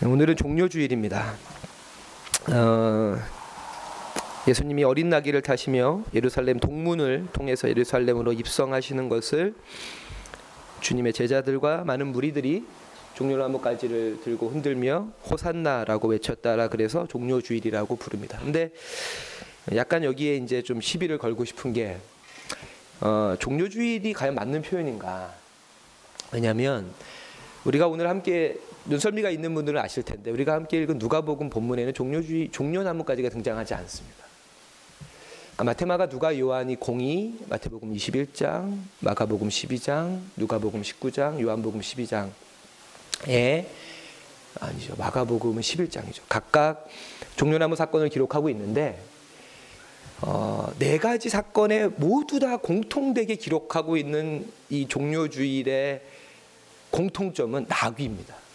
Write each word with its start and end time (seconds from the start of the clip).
오늘은 0.00 0.36
종료주일입니다. 0.36 1.34
어, 2.52 3.16
예수님이 4.46 4.84
어린 4.84 5.08
나귀를 5.08 5.42
타시며 5.42 6.04
예루살렘 6.14 6.60
동문을 6.60 7.26
통해서 7.32 7.68
예루살렘으로 7.68 8.32
입성하시는 8.32 9.08
것을 9.08 9.56
주님의 10.82 11.12
제자들과 11.14 11.82
많은 11.82 12.06
무리들이 12.06 12.64
종려나무 13.14 13.60
가지를 13.60 14.20
들고 14.22 14.50
흔들며 14.50 15.08
호산나라고 15.28 16.06
외쳤다라 16.06 16.68
그래서 16.68 17.08
종료주일이라고 17.08 17.96
부릅니다. 17.96 18.38
근데 18.38 18.70
약간 19.74 20.04
여기에 20.04 20.36
이제 20.36 20.62
좀 20.62 20.80
시비를 20.80 21.18
걸고 21.18 21.44
싶은 21.44 21.72
게 21.72 21.98
어, 23.00 23.34
종료주일이 23.40 24.12
과연 24.12 24.36
맞는 24.36 24.62
표현인가? 24.62 25.34
왜냐하면 26.30 26.88
우리가 27.64 27.88
오늘 27.88 28.08
함께 28.08 28.58
눈썰미가 28.88 29.30
있는 29.30 29.54
분들은 29.54 29.80
아실 29.80 30.02
텐데 30.02 30.30
우리가 30.30 30.54
함께 30.54 30.82
읽은 30.82 30.98
누가복음 30.98 31.50
본문에는 31.50 31.94
종료주의 31.94 32.50
종려나무까지가 32.50 33.28
등장하지 33.28 33.74
않습니다. 33.74 34.24
그러니까 35.54 35.64
마테마가 35.64 36.08
누가 36.08 36.38
요한이 36.38 36.76
공이 36.76 37.40
마태복음 37.48 37.92
21장, 37.92 38.78
마가복음 39.00 39.48
12장, 39.48 40.20
누가복음 40.36 40.82
19장, 40.82 41.40
요한복음 41.40 41.80
12장에 41.80 42.30
아니죠. 44.60 44.94
마가복음은 44.96 45.60
11장이죠. 45.60 46.22
각각 46.28 46.88
종려나무 47.36 47.76
사건을 47.76 48.08
기록하고 48.08 48.48
있는데 48.50 49.02
어, 50.20 50.72
네 50.78 50.98
가지 50.98 51.28
사건에 51.28 51.86
모두 51.86 52.40
다 52.40 52.56
공통되게 52.56 53.36
기록하고 53.36 53.96
있는 53.96 54.50
이 54.68 54.88
종료주일의 54.88 56.02
공통점은 56.90 57.66
나귀입니다. 57.68 58.47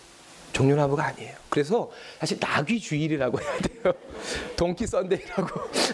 종려나무가 0.54 1.06
아니에요. 1.06 1.36
그래서 1.50 1.92
사실 2.20 2.38
나귀 2.40 2.80
주일이라고 2.80 3.42
해야 3.42 3.58
돼요. 3.58 3.94
동키 4.56 4.88
썬데이라고 4.88 5.50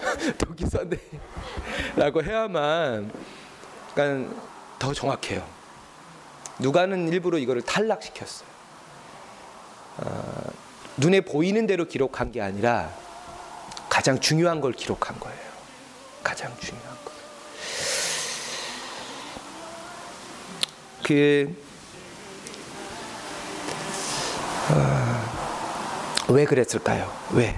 동키 0.37 0.65
썬데이라고 0.67 2.23
해야만 2.23 3.11
그러니까 3.95 4.35
더 4.77 4.93
정확해요. 4.93 5.47
누가는 6.59 7.07
일부러 7.07 7.37
이거를 7.37 7.61
탈락시켰어요. 7.61 8.49
어, 9.97 10.43
눈에 10.97 11.21
보이는 11.21 11.65
대로 11.65 11.85
기록한 11.85 12.31
게 12.31 12.41
아니라 12.41 12.93
가장 13.89 14.19
중요한 14.19 14.61
걸 14.61 14.73
기록한 14.73 15.19
거예요. 15.19 15.39
가장 16.21 16.55
중요한 16.59 16.95
거. 17.05 17.11
그 21.03 21.68
어, 24.71 26.33
왜 26.33 26.45
그랬을까요? 26.45 27.11
왜? 27.33 27.57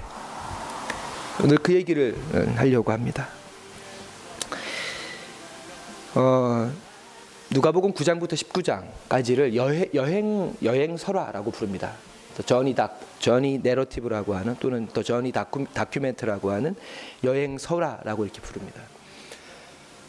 오늘 1.42 1.58
그 1.58 1.74
얘기를 1.74 2.16
어, 2.32 2.52
하려고 2.56 2.92
합니다. 2.92 3.28
어, 6.14 6.70
누가복음 7.50 7.92
9장부터 7.92 8.32
19장까지를 8.32 9.54
여행, 9.54 9.86
여행 9.94 10.56
여행 10.62 10.96
설화라고 10.96 11.50
부릅니다. 11.50 11.92
저니 12.46 12.74
다 12.74 12.90
저니 13.18 13.58
내러티브라고 13.58 14.34
하는 14.34 14.56
또는 14.58 14.86
더 14.88 15.02
저니 15.02 15.32
다큐, 15.32 15.66
다큐멘트라고 15.66 16.50
하는 16.50 16.74
여행 17.24 17.58
설화라고 17.58 18.24
이렇게 18.24 18.40
부릅니다. 18.40 18.80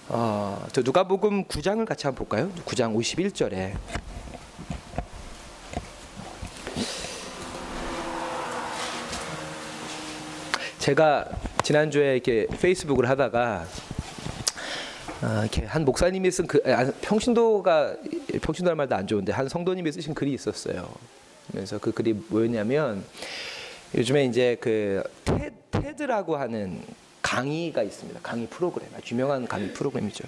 어, 0.07 0.65
저 0.71 0.81
누가복음 0.81 1.45
9장을 1.45 1.85
같이 1.85 2.07
한번 2.07 2.25
볼까요? 2.25 2.49
9장 2.65 2.95
51절에 2.95 3.73
제가 10.83 11.29
지난주에 11.63 12.15
이렇게 12.15 12.45
페이스북을 12.59 13.07
하다가 13.07 13.65
아, 15.21 15.39
이렇게 15.43 15.63
한 15.63 15.85
목사님이 15.85 16.29
쓴 16.29 16.45
그, 16.45 16.61
아, 16.65 16.91
평신도가 16.99 17.95
평신도 18.41 18.69
할 18.69 18.75
말도 18.75 18.93
안 18.93 19.07
좋은데 19.07 19.31
한 19.31 19.47
성도님이 19.47 19.93
쓰신 19.93 20.13
글이 20.13 20.33
있었어요. 20.33 20.93
그래서 21.53 21.79
그 21.79 21.93
글이 21.93 22.25
뭐였냐면 22.27 23.05
요즘에 23.95 24.25
이제 24.25 24.57
그 24.59 25.01
테, 25.23 25.51
테드라고 25.71 26.35
하는 26.35 26.81
강의가 27.21 27.81
있습니다. 27.81 28.19
강의 28.21 28.47
프로그램, 28.47 28.89
유명한 29.09 29.47
강의 29.47 29.71
프로그램이죠. 29.71 30.25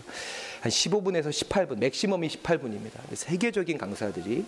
한 0.62 0.72
15분에서 0.72 1.32
18분, 1.32 1.80
맥시멈이 1.80 2.30
18분입니다. 2.30 3.14
세계적인 3.14 3.78
강사들이 3.78 4.46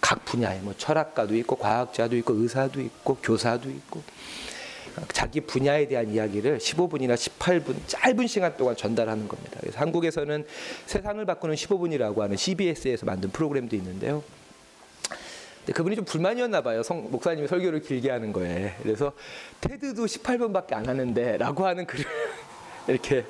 각 0.00 0.24
분야에 0.24 0.58
뭐 0.58 0.74
철학가도 0.76 1.36
있고 1.36 1.54
과학자도 1.54 2.16
있고 2.16 2.34
의사도 2.34 2.80
있고 2.80 3.16
교사도 3.22 3.70
있고 3.70 4.02
자기 5.12 5.40
분야에 5.40 5.86
대한 5.88 6.10
이야기를 6.10 6.58
15분이나 6.58 7.14
18분 7.14 7.74
짧은 7.86 8.26
시간 8.26 8.56
동안 8.56 8.76
전달하는 8.76 9.28
겁니다. 9.28 9.58
그래서 9.60 9.78
한국에서는 9.78 10.44
세상을 10.86 11.24
바꾸는 11.24 11.54
15분이라고 11.54 12.18
하는 12.18 12.36
CBS에서 12.36 13.06
만든 13.06 13.30
프로그램도 13.30 13.76
있는데요. 13.76 14.22
그분이 15.72 15.96
좀 15.96 16.04
불만이었나 16.04 16.62
봐요. 16.62 16.82
성, 16.82 17.10
목사님이 17.10 17.48
설교를 17.48 17.80
길게 17.80 18.10
하는 18.10 18.32
거에. 18.32 18.74
그래서 18.82 19.12
테드도 19.60 20.04
18분밖에 20.04 20.74
안 20.74 20.88
하는데라고 20.88 21.66
하는 21.66 21.86
글을 21.86 22.04
이렇게 22.86 23.24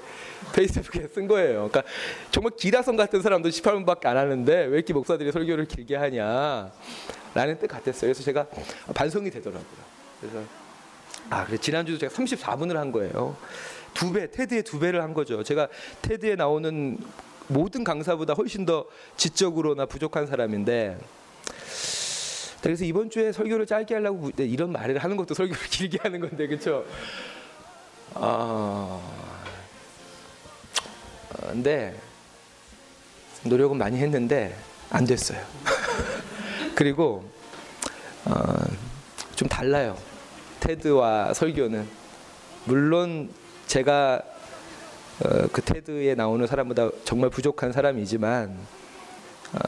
페이스북에 0.55 1.09
쓴 1.09 1.26
거예요. 1.26 1.69
그러니까 1.69 1.82
정말 2.31 2.53
기라성 2.56 2.97
같은 2.97 3.22
사람도 3.22 3.49
18분밖에 3.49 4.06
안 4.06 4.19
하는데 4.19 4.53
왜 4.53 4.76
이렇게 4.76 4.93
목사들이 4.93 5.32
설교를 5.32 5.66
길게 5.66 5.97
하냐 5.97 6.71
라는 7.34 7.59
뜻 7.59 7.66
같았어요. 7.66 8.12
그래서 8.12 8.22
제가 8.22 8.47
반성이 8.94 9.31
되더라고요. 9.31 9.65
그래서 10.21 10.66
아, 11.31 11.44
그래 11.44 11.59
지난주도 11.59 11.98
제가 11.98 12.14
34분을 12.14 12.75
한 12.75 12.92
거예요. 12.92 13.37
두 13.94 14.12
배, 14.12 14.31
테드의 14.31 14.62
두 14.62 14.78
배를 14.78 15.03
한 15.03 15.14
거죠. 15.14 15.42
제가 15.42 15.69
테드에 16.03 16.37
나오는 16.37 16.98
모든 17.48 17.84
강사보다 17.84 18.34
훨씬 18.34 18.66
더 18.66 18.87
지적으로나 19.16 19.87
부족한 19.87 20.26
사람인데 20.26 20.98
그래서 22.62 22.84
이번 22.84 23.10
주에 23.10 23.31
설교를 23.32 23.66
짧게 23.66 23.94
하려고 23.94 24.31
이런 24.38 24.72
말을 24.72 24.98
하는 24.98 25.16
것도 25.16 25.34
설교를 25.34 25.62
길게 25.70 25.98
하는 26.03 26.20
건데 26.20 26.47
그렇죠? 26.47 26.84
아, 28.14 29.00
근데 31.50 31.94
노력은 33.44 33.78
많이 33.78 33.98
했는데 33.98 34.56
안 34.91 35.04
됐어요. 35.04 35.44
그리고 36.75 37.25
어, 38.25 38.34
좀 39.37 39.48
달라요. 39.48 39.97
테드와 40.61 41.34
설교는 41.34 41.87
물론 42.65 43.31
제가 43.67 44.22
어, 45.25 45.49
그 45.53 45.62
테드에 45.62 46.15
나오는 46.15 46.47
사람보다 46.47 46.91
정말 47.05 47.31
부족한 47.31 47.72
사람이지만 47.72 48.56
어, 49.53 49.59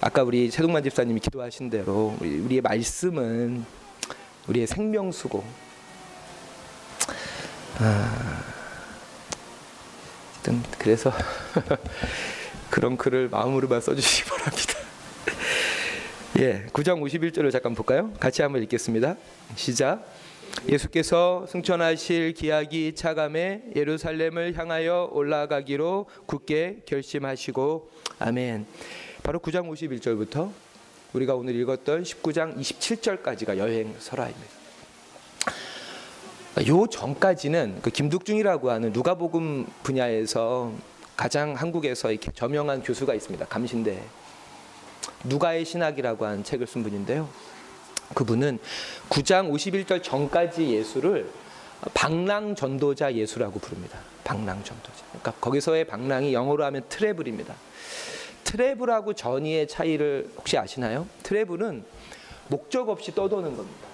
아까 0.00 0.22
우리 0.22 0.50
최동만 0.50 0.82
집사님이 0.82 1.20
기도하신 1.20 1.70
대로 1.70 2.14
우리, 2.20 2.54
의 2.54 2.60
말씀은 2.60 3.64
우리의 4.46 4.66
생명수고 4.66 5.42
아, 7.78 8.44
그래서 10.78 11.10
그런 12.68 12.98
글을 12.98 13.30
마음으로만 13.30 13.80
써주시기 13.80 14.28
바랍니다. 14.28 14.73
예, 16.44 16.66
9장 16.74 17.00
51절을 17.00 17.50
잠깐 17.50 17.74
볼까요? 17.74 18.12
같이 18.20 18.42
한번 18.42 18.62
읽겠습니다. 18.64 19.16
시작. 19.56 20.04
예수께서 20.68 21.46
승천하실 21.48 22.34
기약이 22.34 22.94
차감해 22.94 23.62
예루살렘을 23.74 24.54
향하여 24.54 25.08
올라가기로 25.10 26.04
굳게 26.26 26.82
결심하시고 26.84 27.88
아멘. 28.18 28.66
바로 29.22 29.38
9장 29.38 29.70
51절부터 29.70 30.50
우리가 31.14 31.34
오늘 31.34 31.54
읽었던 31.54 32.02
19장 32.02 32.58
27절까지가 32.58 33.56
여행 33.56 33.94
설화입니다. 33.98 34.46
요 36.68 36.86
전까지는 36.86 37.78
그 37.80 37.88
김득중이라고 37.88 38.70
하는 38.70 38.92
누가복음 38.92 39.64
분야에서 39.82 40.74
가장 41.16 41.54
한국에서 41.54 42.10
저명한 42.34 42.82
교수가 42.82 43.14
있습니다. 43.14 43.46
감신대 43.46 43.98
누가의 45.24 45.64
신학이라고 45.64 46.24
하는 46.24 46.44
책을 46.44 46.66
쓴 46.66 46.82
분인데요. 46.82 47.28
그분은 48.14 48.58
9장 49.08 49.50
51절 49.50 50.02
전까지 50.02 50.70
예수를 50.70 51.30
방랑 51.92 52.54
전도자 52.54 53.14
예수라고 53.14 53.58
부릅니다. 53.58 53.98
방랑 54.24 54.62
전도자. 54.64 55.04
그러니까 55.08 55.32
거기서의 55.40 55.86
방랑이 55.86 56.32
영어로 56.32 56.64
하면 56.64 56.82
travel입니다. 56.88 57.54
travel하고 58.44 59.14
journey의 59.14 59.68
차이를 59.68 60.30
혹시 60.36 60.56
아시나요? 60.56 61.06
travel은 61.22 61.84
목적 62.48 62.88
없이 62.88 63.14
떠도는 63.14 63.56
겁니다. 63.56 63.88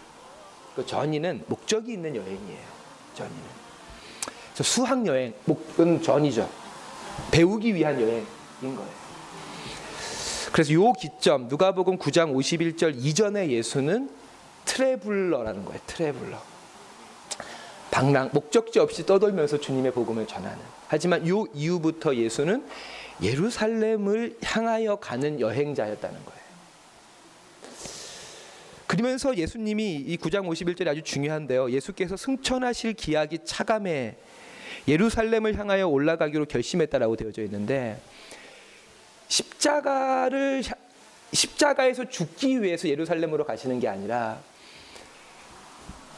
그 0.76 0.84
journey는 0.84 1.44
목적이 1.46 1.94
있는 1.94 2.14
여행이에요. 2.14 2.80
journey는. 3.14 3.60
수학 4.62 5.06
여행, 5.06 5.32
목은 5.46 6.02
journey죠. 6.02 6.48
배우기 7.30 7.74
위한 7.74 8.00
여행인 8.00 8.26
거예요. 8.60 9.00
그래서 10.52 10.72
요 10.72 10.92
기점 10.92 11.48
누가복음 11.48 11.98
9장 11.98 12.34
51절 12.34 12.94
이전의 12.96 13.52
예수는 13.52 14.10
traveler라는 14.64 15.64
거예요. 15.64 15.80
traveler. 15.86 16.42
방랑 17.90 18.30
목적지 18.32 18.78
없이 18.78 19.04
떠돌면서 19.04 19.58
주님의 19.58 19.92
복음을 19.92 20.26
전하는. 20.26 20.58
하지만 20.88 21.26
요 21.28 21.46
이후부터 21.54 22.16
예수는 22.16 22.64
예루살렘을 23.22 24.38
향하여 24.42 24.96
가는 24.96 25.40
여행자였다는 25.40 26.24
거예요. 26.24 26.40
그러면서 28.86 29.36
예수님이 29.36 29.96
이 29.96 30.16
9장 30.16 30.48
51절이 30.48 30.88
아주 30.88 31.02
중요한데요. 31.02 31.70
예수께서 31.70 32.16
승천하실 32.16 32.94
기약이 32.94 33.40
차감해 33.44 34.16
예루살렘을 34.88 35.56
향하여 35.56 35.86
올라가기로 35.86 36.46
결심했다라고 36.46 37.14
되어져 37.14 37.42
있는데 37.44 38.00
십자가를 39.30 40.62
십자가에서 41.32 42.08
죽기 42.08 42.62
위해서 42.62 42.88
예루살렘으로 42.88 43.44
가시는 43.44 43.78
게 43.80 43.88
아니라 43.88 44.40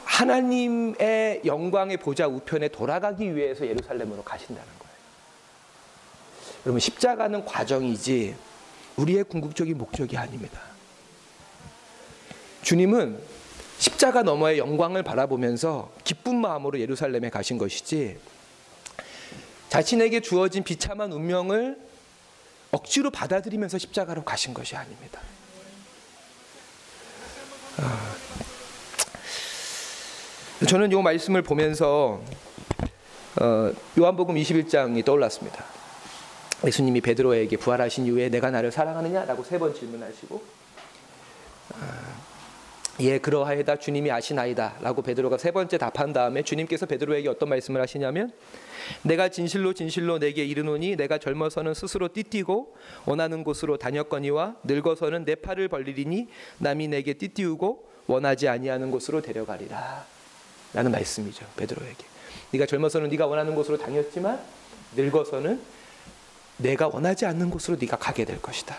하나님의 0.04 1.42
영광의 1.44 1.98
보좌 1.98 2.26
우편에 2.26 2.68
돌아가기 2.68 3.36
위해서 3.36 3.66
예루살렘으로 3.66 4.22
가신다는 4.22 4.62
거예요. 4.78 4.94
여러분 6.66 6.80
십자가는 6.80 7.44
과정이지 7.44 8.34
우리의 8.96 9.24
궁극적인 9.24 9.76
목적이 9.76 10.16
아닙니다. 10.16 10.60
주님은 12.62 13.18
십자가 13.78 14.22
너머의 14.22 14.58
영광을 14.58 15.02
바라보면서 15.02 15.92
기쁜 16.04 16.40
마음으로 16.40 16.78
예루살렘에 16.78 17.28
가신 17.30 17.58
것이지 17.58 18.18
자신에게 19.68 20.20
주어진 20.20 20.62
비참한 20.62 21.12
운명을 21.12 21.91
억지로 22.72 23.10
받아들이면서 23.10 23.78
십자가로 23.78 24.24
가신 24.24 24.54
것이 24.54 24.74
아닙니다. 24.74 25.20
아, 27.78 28.16
저는 30.66 30.90
이 30.90 30.94
말씀을 30.94 31.42
보면서 31.42 32.20
어, 33.40 33.72
요한복음 33.98 34.36
21장이 34.36 35.04
떠올랐습니다. 35.04 35.64
예수님이 36.64 37.00
베드로에게 37.02 37.56
부활하신 37.58 38.06
이후에 38.06 38.28
내가 38.30 38.50
나를 38.50 38.72
사랑하느냐라고 38.72 39.44
세 39.44 39.58
번 39.58 39.74
질문하시고 39.74 40.36
어, 40.36 40.61
예 43.02 43.18
그러하이다 43.18 43.76
주님이 43.76 44.12
아시나이다라고 44.12 45.02
베드로가 45.02 45.36
세 45.36 45.50
번째 45.50 45.76
답한 45.76 46.12
다음에 46.12 46.42
주님께서 46.42 46.86
베드로에게 46.86 47.28
어떤 47.28 47.48
말씀을 47.48 47.80
하시냐면 47.80 48.30
내가 49.02 49.28
진실로 49.28 49.72
진실로 49.72 50.20
내게 50.20 50.44
이르노니 50.44 50.94
내가 50.94 51.18
젊어서는 51.18 51.74
스스로 51.74 52.12
띠띠고 52.12 52.76
원하는 53.06 53.42
곳으로 53.42 53.76
다녔거니와 53.76 54.56
늙어서는 54.62 55.24
내 55.24 55.34
팔을 55.34 55.66
벌리리니 55.68 56.28
남이 56.58 56.88
내게 56.88 57.14
띠띠우고 57.14 57.90
원하지 58.06 58.48
아니하는 58.48 58.92
곳으로 58.92 59.20
데려가리라. 59.20 60.06
라는 60.72 60.90
말씀이죠. 60.92 61.44
베드로에게. 61.56 62.04
네가 62.52 62.66
젊어서는 62.66 63.10
네가 63.10 63.26
원하는 63.26 63.54
곳으로 63.54 63.78
다녔지만 63.78 64.40
늙어서는 64.96 65.60
내가 66.58 66.88
원하지 66.88 67.26
않는 67.26 67.50
곳으로 67.50 67.76
네가 67.80 67.96
가게 67.96 68.24
될 68.24 68.40
것이다. 68.40 68.76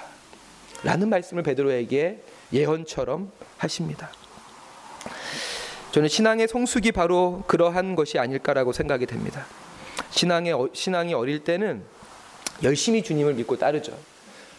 라는 0.83 1.09
말씀을 1.09 1.43
베드로에게 1.43 2.21
예언처럼 2.51 3.31
하십니다. 3.63 4.11
저는 5.91 6.09
신앙의 6.09 6.47
성숙이 6.47 6.91
바로 6.91 7.43
그러한 7.47 7.95
것이 7.95 8.17
아닐까라고 8.17 8.73
생각이 8.73 9.05
됩니다. 9.05 9.45
신앙의 10.11 10.53
어, 10.53 10.69
신앙이 10.73 11.13
어릴 11.13 11.43
때는 11.43 11.83
열심히 12.63 13.03
주님을 13.03 13.33
믿고 13.35 13.57
따르죠. 13.57 13.97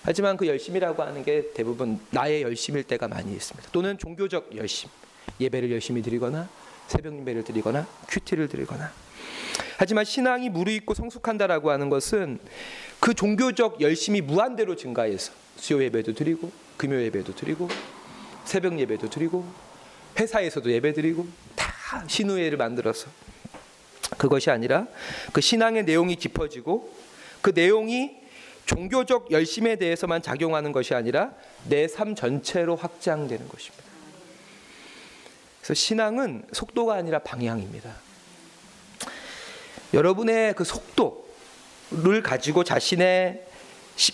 하지만 0.03 0.37
그 0.37 0.47
열심이라고 0.47 1.03
하는 1.03 1.25
게 1.25 1.51
대부분 1.55 1.99
나의 2.11 2.43
열심일 2.43 2.85
때가 2.85 3.09
많이 3.09 3.33
있습니다. 3.33 3.71
또는 3.73 3.97
종교적 3.99 4.55
열심, 4.55 4.91
예배를 5.41 5.73
열심히 5.73 6.03
드리거나 6.03 6.49
새벽 6.87 7.19
예배를 7.19 7.45
드리거나 7.45 7.87
큐티를 8.09 8.49
드리거나 8.49 8.93
하지만 9.79 10.05
신앙이 10.05 10.51
무르익고 10.51 10.95
성숙한다라고 10.95 11.71
하는 11.71 11.89
것은 11.89 12.39
그 13.01 13.15
종교적 13.15 13.81
열심이 13.81 14.21
무한대로 14.21 14.77
증가해서 14.77 15.33
수요 15.57 15.83
예배도 15.83 16.15
드리고 16.15 16.53
금요 16.77 17.01
예배도 17.03 17.35
드리고 17.35 17.69
새벽 18.45 18.79
예배도 18.79 19.11
드리고 19.11 19.45
회사에서도 20.19 20.71
예배 20.71 20.93
드리고 20.93 21.27
다 21.57 22.05
신우회를 22.07 22.57
만들어서 22.59 23.09
그것이 24.19 24.51
아니라 24.51 24.87
그 25.33 25.41
신앙의 25.41 25.85
내용이 25.85 26.17
깊어지고 26.17 26.93
그 27.41 27.53
내용이 27.55 28.17
종교적 28.67 29.31
열심에 29.31 29.77
대해서만 29.77 30.23
작용하는 30.23 30.73
것이 30.73 30.95
아니라 30.95 31.33
내 31.69 31.87
삶 31.87 32.15
전체로 32.15 32.77
확장되는 32.77 33.49
것입니다. 33.49 33.85
그래서 35.61 35.75
신앙은 35.75 36.45
속도가 36.53 36.95
아니라 36.95 37.19
방향입니다. 37.21 37.95
여러분의 39.93 40.55
그 40.55 40.65
속도를 40.65 42.23
가지고 42.23 42.65
자신의 42.65 43.47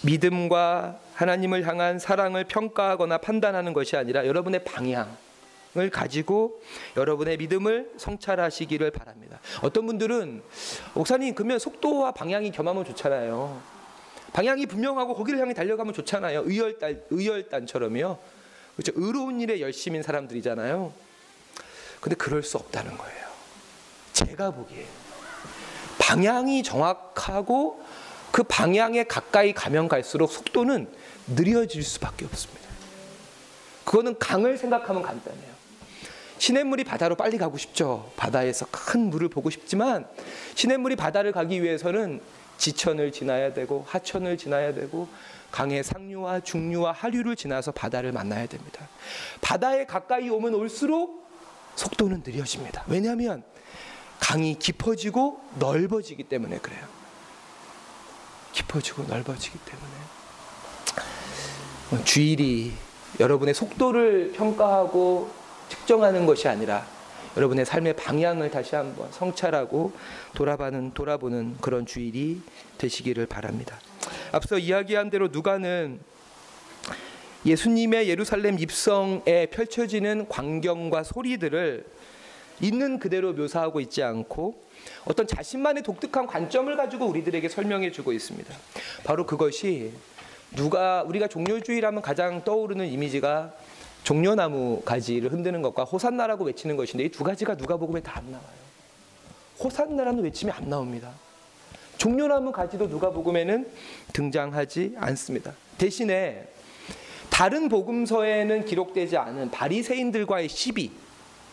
믿음과 0.03 0.99
하나님을 1.15 1.67
향한 1.67 1.99
사랑을 1.99 2.45
평가하거나 2.45 3.19
판단하는 3.19 3.73
것이 3.73 3.97
아니라 3.97 4.27
여러분의 4.27 4.65
방향을 4.65 5.91
가지고 5.93 6.63
여러분의 6.97 7.37
믿음을 7.39 7.93
성찰하시기를 7.97 8.91
바랍니다. 8.91 9.41
어떤 9.63 9.87
분들은 9.87 10.43
목사님 10.95 11.35
그러면 11.35 11.59
속도와 11.59 12.13
방향이 12.13 12.51
겸하면 12.53 12.85
좋잖아요. 12.85 13.61
방향이 14.33 14.67
분명하고 14.67 15.15
거기를 15.15 15.41
향해 15.41 15.55
달려가면 15.55 15.93
좋잖아요. 15.95 16.43
의열단 16.45 17.03
의열단처럼요. 17.11 18.19
그렇죠. 18.77 18.93
의로운 18.95 19.41
일에 19.41 19.61
열심인 19.61 20.03
사람들이잖아요. 20.03 20.93
근데 22.01 22.17
그럴 22.17 22.43
수 22.43 22.57
없다는 22.57 22.97
거예요. 22.97 23.27
제가 24.13 24.53
보기에 24.53 24.87
방향이 25.99 26.63
정확하고 26.63 27.83
그 28.31 28.43
방향에 28.43 29.05
가까이 29.05 29.53
가면 29.53 29.89
갈수록 29.89 30.29
속도는 30.29 30.89
느려질 31.29 31.83
수밖에 31.83 32.25
없습니다. 32.25 32.69
그거는 33.85 34.19
강을 34.19 34.57
생각하면 34.57 35.03
간단해요. 35.03 35.51
시냇물이 36.39 36.85
바다로 36.85 37.17
빨리 37.17 37.37
가고 37.37 37.59
싶죠. 37.59 38.11
바다에서 38.17 38.67
큰 38.71 39.11
물을 39.11 39.29
보고 39.29 39.51
싶지만 39.51 40.07
시냇물이 40.55 40.97
바다를 40.97 41.33
가기 41.33 41.63
위해서는 41.63 42.21
지천을 42.57 43.13
지나야 43.13 43.53
되고 43.53 43.85
하천을 43.89 44.39
지나야 44.39 44.75
되고 44.75 45.09
강의 45.51 45.83
상류와 45.83 46.41
중류와 46.41 46.93
하류를 46.93 47.37
지나서 47.37 47.73
바다를 47.73 48.13
만나야 48.13 48.47
됩니다. 48.47 48.89
바다에 49.41 49.85
가까이 49.85 50.31
오면 50.31 50.55
올수록 50.55 51.29
속도는 51.75 52.23
느려집니다. 52.25 52.85
왜냐하면 52.87 53.43
강이 54.21 54.59
깊어지고 54.59 55.41
넓어지기 55.59 56.25
때문에 56.25 56.59
그래요. 56.59 57.00
깊어지고 58.61 59.05
넓어지기 59.05 59.59
때문에 59.59 59.91
어, 61.93 62.05
주일이 62.05 62.73
여러분의 63.19 63.55
속도를 63.55 64.33
평가하고 64.33 65.31
측정하는 65.69 66.27
것이 66.27 66.49
아니라 66.49 66.87
여러분의 67.37 67.65
삶의 67.65 67.95
방향을 67.95 68.51
다시 68.51 68.75
한번 68.75 69.11
성찰하고 69.13 69.93
돌아보는 70.35 70.93
돌아보는 70.95 71.57
그런 71.61 71.87
주일이 71.87 72.41
되시기를 72.79 73.27
바랍니다. 73.27 73.79
앞서 74.33 74.59
이야기한 74.59 75.11
대로 75.11 75.29
누가는 75.29 76.01
예수님의 77.47 78.09
예루살렘 78.09 78.59
입성에 78.59 79.47
펼쳐지는 79.51 80.29
광경과 80.29 81.05
소리들을 81.05 81.87
있는 82.61 82.99
그대로 82.99 83.33
묘사하고 83.33 83.81
있지 83.81 84.03
않고 84.03 84.63
어떤 85.05 85.27
자신만의 85.27 85.83
독특한 85.83 86.27
관점을 86.27 86.75
가지고 86.77 87.07
우리들에게 87.07 87.49
설명해 87.49 87.91
주고 87.93 88.13
있습니다. 88.13 88.55
바로 89.05 89.27
그것이 89.27 89.93
누가 90.57 91.03
우리가 91.03 91.29
종료주의라면 91.29 92.03
가장 92.03 92.43
떠오르는 92.45 92.87
이미지가 92.89 93.53
종려나무 94.03 94.83
가지를 94.85 95.33
흔드는 95.33 95.63
것과 95.63 95.85
호산나라고 95.85 96.45
외치는 96.45 96.77
것인데 96.77 97.05
이 97.05 97.09
두 97.11 97.23
가지가 97.25 97.57
누가 97.57 97.77
복음에 97.77 98.01
다안 98.01 98.31
나와요. 98.31 98.61
호산나라는 99.63 100.23
외침이 100.25 100.51
안 100.51 100.69
나옵니다. 100.69 101.13
종려나무 101.99 102.51
가지도 102.51 102.89
누가 102.89 103.11
복음에는 103.11 103.69
등장하지 104.15 104.95
않습니다. 104.97 105.53
대신에 105.77 106.49
다른 107.29 107.69
복음서에는 107.69 108.65
기록되지 108.65 109.19
않은 109.19 109.51
바리새인들과의 109.51 110.49
시비 110.49 110.91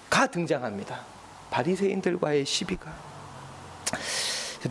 가 0.10 0.28
등장합니다. 0.28 1.06
바리새인들과의 1.50 2.46
시비가 2.46 2.94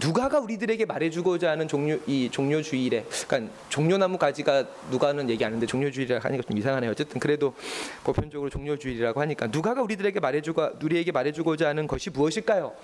누가가 0.00 0.40
우리들에게 0.40 0.84
말해주고자 0.84 1.50
하는 1.50 1.68
종료 1.68 1.98
이 2.06 2.28
종료주일에 2.30 3.06
그러니까 3.26 3.52
종려나무 3.68 4.18
가지가 4.18 4.64
누가는 4.90 5.30
얘기하는데 5.30 5.64
종료주일이라 5.64 6.20
하니까 6.22 6.42
좀 6.42 6.58
이상하네요. 6.58 6.90
어쨌든 6.90 7.20
그래도 7.20 7.54
보편적으로 8.04 8.50
종료주일이라고 8.50 9.20
하니까 9.20 9.46
누가가 9.46 9.82
우리들에게 9.82 10.20
말해주고 10.20 10.70
우리에게 10.82 11.12
말해주고자 11.12 11.68
하는 11.68 11.86
것이 11.86 12.10
무엇일까요? 12.10 12.74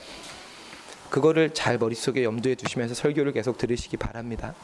그거를 1.11 1.53
잘 1.53 1.77
머릿속에 1.77 2.25
염두에 2.25 2.55
두시면서 2.55 2.95
설교를 2.95 3.33
계속 3.33 3.59
들으시기 3.59 3.99
바랍니다. 3.99 4.55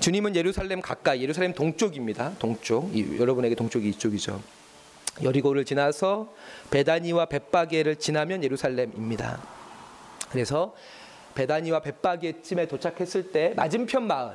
주님은 0.00 0.36
예루살렘 0.36 0.82
가까이 0.82 1.22
예루살렘 1.22 1.54
동쪽입니다. 1.54 2.34
동쪽. 2.38 2.94
이, 2.94 3.18
여러분에게 3.18 3.54
동쪽이 3.54 3.88
이쪽이죠. 3.90 4.42
여리고를 5.22 5.64
지나서 5.64 6.32
베다니와 6.70 7.26
벳바게를 7.26 7.96
지나면 7.96 8.42
예루살렘입니다. 8.42 9.40
그래서 10.30 10.74
베다니와 11.34 11.80
벳바게쯤에 11.80 12.66
도착했을 12.66 13.32
때 13.32 13.52
맞은편 13.56 14.06
마을 14.06 14.34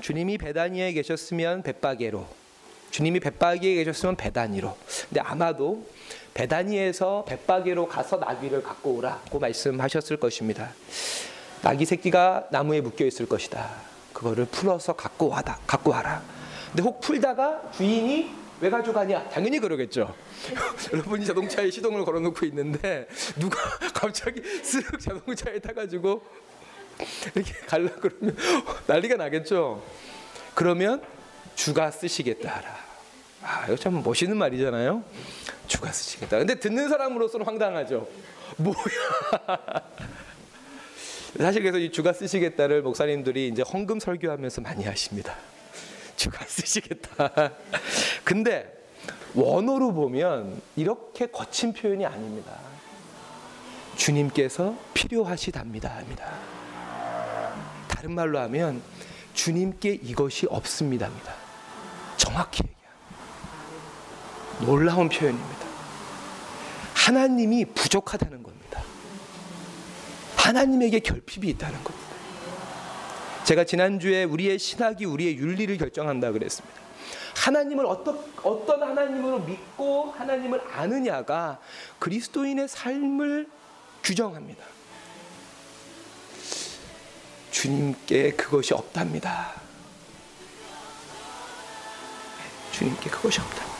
주님이 0.00 0.38
베다니에 0.38 0.92
계셨으면 0.92 1.62
벳바게로 1.62 2.26
주님이 2.90 3.20
벳바게에 3.20 3.74
계셨으면 3.74 4.16
베다니로 4.16 4.76
근데 5.08 5.20
아마도 5.20 5.84
베다니에서 6.34 7.24
벳바게로 7.26 7.88
가서 7.88 8.16
나귀를 8.16 8.62
갖고 8.62 8.94
오라고 8.94 9.38
말씀하셨을 9.38 10.16
것입니다. 10.18 10.72
나귀 11.62 11.84
새끼가 11.86 12.48
나무에 12.50 12.80
묶여 12.80 13.04
있을 13.04 13.26
것이다. 13.26 13.70
그거를 14.12 14.44
풀어서 14.46 14.92
갖고 14.94 15.28
와다. 15.28 15.60
갖고 15.66 15.90
와라. 15.90 16.22
근데 16.68 16.82
혹 16.82 17.00
풀다가 17.00 17.70
주인이 17.72 18.43
왜 18.60 18.70
가져가냐? 18.70 19.28
당연히 19.28 19.58
그러겠죠. 19.58 20.14
여러분이 20.92 21.26
자동차에 21.26 21.70
시동을 21.70 22.04
걸어놓고 22.04 22.46
있는데 22.46 23.06
누가 23.38 23.58
갑자기 23.92 24.40
쓱 24.40 25.00
자동차에 25.00 25.58
타가지고 25.58 26.22
이렇게 27.34 27.52
갈라 27.66 27.90
그러면 28.00 28.36
난리가 28.86 29.16
나겠죠. 29.16 29.82
그러면 30.54 31.02
주가 31.54 31.90
쓰시겠다 31.90 32.50
하라. 32.56 32.84
아, 33.42 33.66
이거 33.66 33.76
참 33.76 34.02
멋있는 34.02 34.36
말이잖아요. 34.36 35.04
주가 35.66 35.92
쓰시겠다. 35.92 36.38
근데 36.38 36.54
듣는 36.58 36.88
사람으로서는 36.88 37.44
황당하죠. 37.44 38.08
뭐야? 38.56 38.76
사실 41.38 41.62
그래서 41.62 41.78
이 41.78 41.90
주가 41.90 42.12
쓰시겠다를 42.12 42.82
목사님들이 42.82 43.48
이제 43.48 43.62
헌금 43.62 43.98
설교하면서 43.98 44.60
많이 44.60 44.84
하십니다. 44.84 45.36
주가 46.16 46.44
쓰시겠다. 46.46 47.30
근데 48.24 48.72
원어로 49.34 49.92
보면 49.92 50.60
이렇게 50.76 51.26
거친 51.26 51.72
표현이 51.72 52.06
아닙니다. 52.06 52.58
주님께서 53.96 54.76
필요하시답니다. 54.92 55.96
합니다. 55.96 56.32
다른 57.88 58.12
말로 58.12 58.38
하면 58.40 58.82
주님께 59.34 60.00
이것이 60.02 60.46
없습니다입니다. 60.48 61.34
정확히 62.16 62.62
얘기합니다. 62.64 64.66
놀라운 64.66 65.08
표현입니다. 65.08 65.66
하나님이 66.94 67.66
부족하다는 67.66 68.42
겁니다. 68.42 68.82
하나님에게 70.36 71.00
결핍이 71.00 71.48
있다는 71.50 71.82
겁니다. 71.82 72.03
제가 73.44 73.64
지난주에 73.64 74.24
우리의 74.24 74.58
신학이 74.58 75.04
우리의 75.04 75.36
윤리를 75.36 75.76
결정한다 75.76 76.32
그랬습니다. 76.32 76.80
하나님을 77.36 77.84
어떤, 77.84 78.18
어떤 78.42 78.82
하나님으로 78.82 79.40
믿고 79.40 80.12
하나님을 80.16 80.62
아느냐가 80.72 81.60
그리스도인의 81.98 82.68
삶을 82.68 83.46
규정합니다. 84.02 84.64
주님께 87.50 88.32
그것이 88.32 88.72
없답니다. 88.72 89.52
주님께 92.72 93.10
그것이 93.10 93.40
없답니다. 93.40 93.74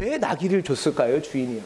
왜 0.00 0.16
나귀를 0.16 0.62
줬을까요, 0.62 1.20
주인이요? 1.20 1.62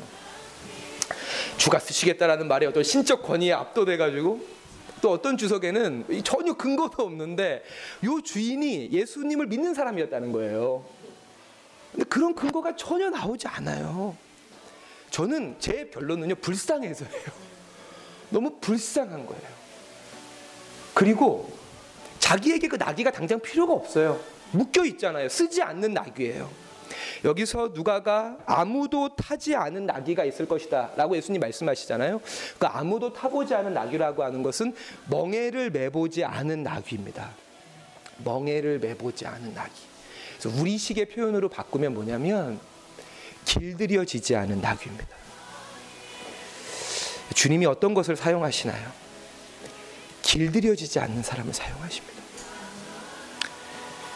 주가 1.57 1.79
쓰시겠다라는 1.79 2.49
말에 2.49 2.67
어떤 2.67 2.83
신적 2.83 3.23
권위에 3.23 3.53
압도돼 3.53 3.97
가지고 3.97 4.58
또 5.01 5.11
어떤 5.13 5.37
주석에는 5.37 6.23
전혀 6.25 6.55
근거도 6.55 7.03
없는데 7.03 7.63
요 8.05 8.21
주인이 8.21 8.91
예수님을 8.91 9.47
믿는 9.47 9.75
사람이었다는 9.75 10.33
거예요. 10.33 10.85
근데 11.93 12.05
그런 12.05 12.35
근거가 12.35 12.77
전혀 12.77 13.11
나오지 13.11 13.47
않아요. 13.49 14.17
저는 15.11 15.57
제 15.59 15.89
결론은요 15.93 16.37
불쌍해서예요. 16.37 17.49
너무 18.31 18.59
불쌍한 18.61 19.27
거예요. 19.27 19.43
그리고 20.95 21.51
자기에게 22.19 22.69
그 22.69 22.77
나귀가 22.77 23.11
당장 23.11 23.41
필요가 23.41 23.73
없어요. 23.73 24.21
묶여 24.53 24.85
있잖아요. 24.85 25.29
쓰지 25.29 25.63
않는 25.63 25.95
나귀예요. 25.95 26.68
여기서 27.25 27.71
누가가 27.75 28.37
아무도 28.47 29.15
타지 29.17 29.55
않은 29.55 29.87
나귀가 29.87 30.25
있을 30.25 30.47
것이다라고 30.47 31.17
예수님 31.17 31.41
말씀하시잖아요. 31.41 32.21
그 32.59 32.67
아무도 32.67 33.13
타보지 33.13 33.55
않은 33.55 33.75
나귀라고 33.75 34.23
하는 34.23 34.43
것은 34.43 34.75
멍에를 35.09 35.71
매보지 35.71 36.25
않은 36.25 36.63
나귀입니다. 36.63 37.31
멍에를 38.25 38.79
매보지 38.79 39.27
않은 39.27 39.55
나귀. 39.55 39.73
그래서 40.39 40.61
우리식의 40.61 41.07
표현으로 41.07 41.49
바꾸면 41.49 41.95
뭐냐면 41.95 42.61
길들여지지 43.45 44.37
않은 44.37 44.61
나귀입니다. 44.61 45.17
주님이 47.35 47.67
어떤 47.67 47.95
것을 47.95 48.17
사용하시나요? 48.17 48.91
길들여지지 50.23 50.99
않는 51.01 51.23
사람을 51.23 51.55
사용하십니다. 51.55 52.18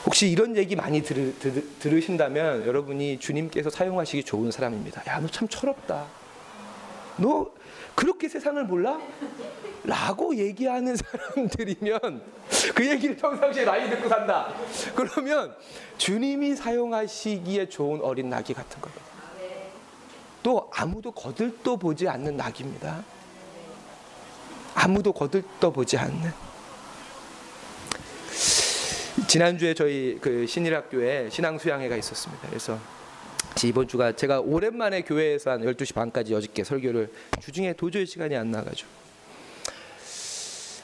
혹시 0.04 0.28
이런 0.30 0.56
얘기 0.56 0.75
많이 0.75 1.02
들, 1.02 1.38
들, 1.38 1.64
들 1.78 1.92
으신다면 1.94 2.66
여러분이 2.66 3.18
주님께서 3.18 3.71
사용하시기 3.71 4.25
좋은 4.25 4.50
사람입니다. 4.50 5.02
야, 5.06 5.21
너 5.21 5.28
참 5.28 5.47
철없다. 5.49 6.06
너 7.18 7.50
그렇게 7.94 8.28
세상을 8.28 8.64
몰라? 8.64 8.99
라고 9.85 10.35
얘기하는 10.37 10.97
사람들이면 10.97 12.23
그 12.75 12.88
얘기를 12.88 13.16
평상시에 13.16 13.64
많이 13.64 13.88
듣고 13.90 14.09
산다. 14.09 14.52
그러면 14.94 15.54
주님이 15.99 16.56
사용하시기에 16.56 17.68
좋은 17.68 18.00
어린 18.00 18.30
나귀 18.30 18.54
같은 18.54 18.80
겁니다. 18.80 19.02
또 20.42 20.68
아무도 20.75 21.12
거들떠 21.12 21.76
보지 21.76 22.09
않는 22.09 22.37
낙입니다. 22.37 23.04
아무도 24.75 25.12
거들떠 25.12 25.71
보지 25.71 25.97
않는. 25.99 26.51
지난주에 29.26 29.75
저희 29.75 30.19
그 30.21 30.47
신일학교에 30.47 31.28
신앙 31.31 31.59
수양회가 31.59 31.97
있었습니다. 31.97 32.49
그래서 32.49 32.78
이번 33.64 33.87
주가 33.87 34.12
제가 34.12 34.40
오랜만에 34.40 35.02
교회에서 35.02 35.50
한 35.50 35.61
12시 35.61 35.95
반까지 35.95 36.35
어저께 36.35 36.64
설교를 36.64 37.12
주중에 37.40 37.75
도저히 37.75 38.07
시간이 38.07 38.35
안 38.35 38.50
나가지고. 38.50 38.88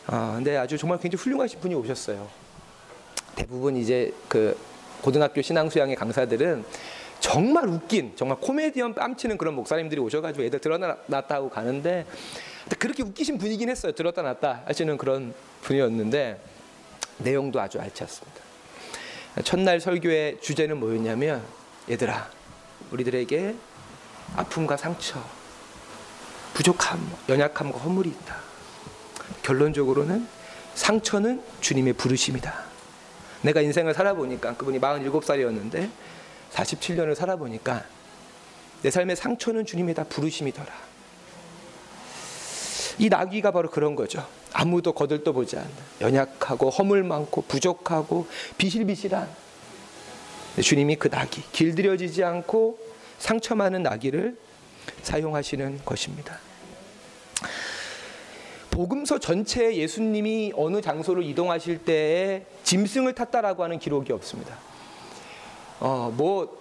아, 0.08 0.32
근데 0.37 0.56
아주 0.56 0.76
정말 0.76 0.99
굉장히 0.99 1.23
훌륭하신 1.23 1.61
분이 1.61 1.75
오셨어요. 1.75 2.28
대부분 3.35 3.76
이제 3.76 4.12
그 4.28 4.56
고등학교 5.00 5.40
신앙 5.40 5.70
수양회 5.70 5.94
강사들은 5.94 6.64
정말 7.20 7.66
웃긴 7.68 8.12
정말 8.14 8.38
코미디언 8.40 8.94
뺨치는 8.94 9.38
그런 9.38 9.54
목사님들이 9.54 10.00
오셔가지고 10.00 10.44
애들 10.44 10.61
하고 11.35 11.49
가는데 11.49 12.04
그렇게 12.78 13.02
웃기신 13.02 13.38
분이긴 13.38 13.70
했어요. 13.70 13.92
들었다 13.92 14.23
놨다 14.23 14.62
하시는 14.66 14.97
그런 14.99 15.32
분이었는데 15.62 16.57
내용도 17.18 17.60
아주 17.60 17.80
알찼습니다. 17.80 18.40
첫날 19.44 19.80
설교의 19.80 20.40
주제는 20.40 20.78
뭐였냐면 20.78 21.44
얘들아 21.88 22.30
우리들에게 22.90 23.54
아픔과 24.37 24.76
상처, 24.76 25.22
부족함, 26.54 27.00
연약함과 27.28 27.78
허물이 27.78 28.10
있다. 28.10 28.37
결론적으로는 29.42 30.26
상처는 30.75 31.42
주님의 31.60 31.94
부르심이다. 31.94 32.64
내가 33.42 33.60
인생을 33.60 33.94
살아보니까 33.94 34.56
그분이 34.56 34.80
47살이었는데 34.80 35.90
47년을 36.52 37.14
살아보니까 37.14 37.84
내 38.82 38.90
삶의 38.90 39.16
상처는 39.16 39.66
주님의 39.66 39.94
다 39.94 40.04
부르심이더라. 40.04 40.72
이 42.98 43.08
나귀가 43.08 43.50
바로 43.52 43.70
그런 43.70 43.94
거죠. 43.94 44.26
아무도 44.52 44.92
거들떠 44.92 45.32
보지 45.32 45.56
않는 45.56 45.70
연약하고 46.00 46.70
허물 46.70 47.02
많고 47.02 47.42
부족하고 47.42 48.26
비실비실한 48.56 49.28
주님이 50.62 50.96
그 50.96 51.08
나귀 51.08 51.42
길들여지지 51.52 52.24
않고 52.24 52.78
상처 53.18 53.54
많은 53.54 53.82
나귀를 53.82 54.36
사용하시는 55.02 55.80
것입니다. 55.84 56.38
복음서 58.70 59.18
전체에 59.18 59.76
예수님이 59.76 60.52
어느 60.54 60.80
장소로 60.80 61.22
이동하실 61.22 61.84
때에 61.84 62.46
짐승을 62.62 63.14
탔다라고 63.14 63.64
하는 63.64 63.78
기록이 63.78 64.12
없습니다. 64.12 64.56
어, 65.80 66.12
뭐 66.16 66.58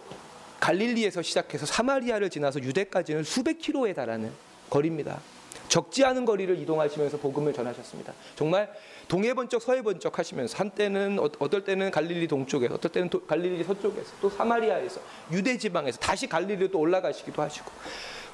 갈릴리에서 0.60 1.22
시작해서 1.22 1.66
사마리아를 1.66 2.30
지나서 2.30 2.62
유대까지는 2.62 3.24
수백 3.24 3.60
킬로에 3.60 3.94
달하는 3.94 4.32
거리입니다. 4.70 5.20
적지 5.68 6.06
않은 6.06 6.26
거리를 6.26 6.58
이동하시면서 6.60 7.18
복음을 7.18 7.54
전하셨습니다. 7.54 8.14
정말 8.36 8.72
동해 9.08 9.34
번쩍 9.34 9.62
서해 9.62 9.82
번쩍 9.82 10.18
하시면서 10.18 10.58
한때는 10.58 11.20
어, 11.20 11.30
어떨 11.40 11.64
때는 11.64 11.92
갈릴리 11.92 12.28
동쪽에서 12.28 12.76
어떨 12.76 12.92
때는 12.92 13.10
도, 13.10 13.26
갈릴리 13.26 13.64
서쪽에서 13.64 14.14
또 14.22 14.30
사마리아에서 14.30 15.02
유대 15.32 15.58
지방에서 15.58 16.00
다시 16.00 16.28
갈릴리로 16.28 16.72
또 16.72 16.80
올라가시기도 16.80 17.42
하시고 17.42 17.72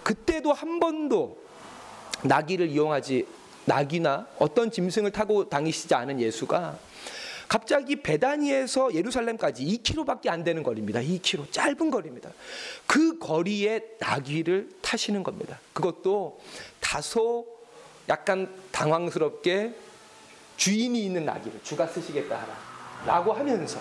그때도 0.03 0.53
한 0.53 0.79
번도 0.79 1.37
나귀를 2.23 2.69
이용하지 2.69 3.27
낙이나 3.65 4.27
어떤 4.39 4.71
짐승을 4.71 5.11
타고 5.11 5.47
다니시지 5.47 5.93
않은 5.95 6.19
예수가 6.19 6.77
갑자기 7.47 7.97
베다니에서 7.97 8.93
예루살렘까지 8.93 9.65
2km밖에 9.65 10.29
안 10.29 10.43
되는 10.43 10.63
거리입니다. 10.63 11.01
2km 11.01 11.51
짧은 11.51 11.91
거리입니다. 11.91 12.31
그 12.87 13.19
거리에 13.19 13.81
나귀를 13.99 14.69
타시는 14.81 15.23
겁니다. 15.23 15.59
그것도 15.73 16.39
다소 16.79 17.47
약간 18.09 18.53
당황스럽게 18.71 19.73
주인이 20.57 21.03
있는 21.05 21.25
나귀를 21.25 21.59
주가 21.63 21.87
쓰시겠다 21.87 22.45
하라라고 23.05 23.33
하면서 23.33 23.79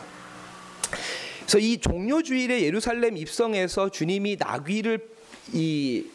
그래서 1.41 1.59
이 1.59 1.79
종료주일에 1.79 2.63
예루살렘 2.63 3.17
입성해서 3.17 3.91
주님이 3.91 4.37
나귀를 4.39 5.07
이 5.53 6.07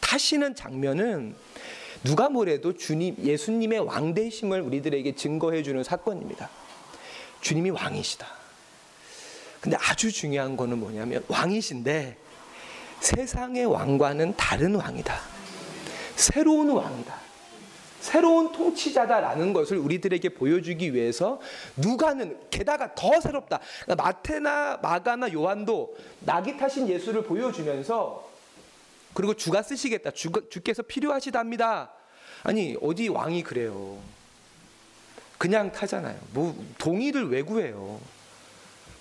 타시는 0.00 0.54
장면은 0.54 1.34
누가 2.04 2.28
뭐래도 2.28 2.72
주님 2.72 3.16
예수님의 3.22 3.80
왕대심을 3.80 4.60
우리들에게 4.60 5.16
증거해 5.16 5.62
주는 5.62 5.82
사건입니다. 5.82 6.48
주님이 7.46 7.70
왕이시다. 7.70 8.26
근데 9.60 9.76
아주 9.80 10.10
중요한 10.10 10.56
거는 10.56 10.80
뭐냐면 10.80 11.24
왕이신데 11.28 12.16
세상의 12.98 13.66
왕과는 13.66 14.34
다른 14.36 14.74
왕이다. 14.74 15.16
새로운 16.16 16.70
왕이다. 16.70 17.14
새로운 18.00 18.50
통치자다라는 18.50 19.52
것을 19.52 19.78
우리들에게 19.78 20.30
보여주기 20.30 20.92
위해서 20.92 21.40
누가는 21.76 22.36
게다가 22.50 22.92
더 22.96 23.20
새롭다. 23.20 23.60
그러니까 23.84 24.04
마테나 24.04 24.78
마가나 24.82 25.32
요한도 25.32 25.96
낙이 26.20 26.56
타신 26.56 26.88
예수를 26.88 27.22
보여주면서 27.22 28.28
그리고 29.14 29.34
주가 29.34 29.62
쓰시겠다. 29.62 30.10
주, 30.10 30.32
주께서 30.50 30.82
필요하시답니다. 30.82 31.92
아니 32.42 32.76
어디 32.82 33.06
왕이 33.06 33.44
그래요. 33.44 33.98
그냥 35.38 35.72
타잖아요. 35.72 36.18
뭐 36.32 36.56
동의를 36.78 37.30
왜 37.30 37.42
구해요? 37.42 38.00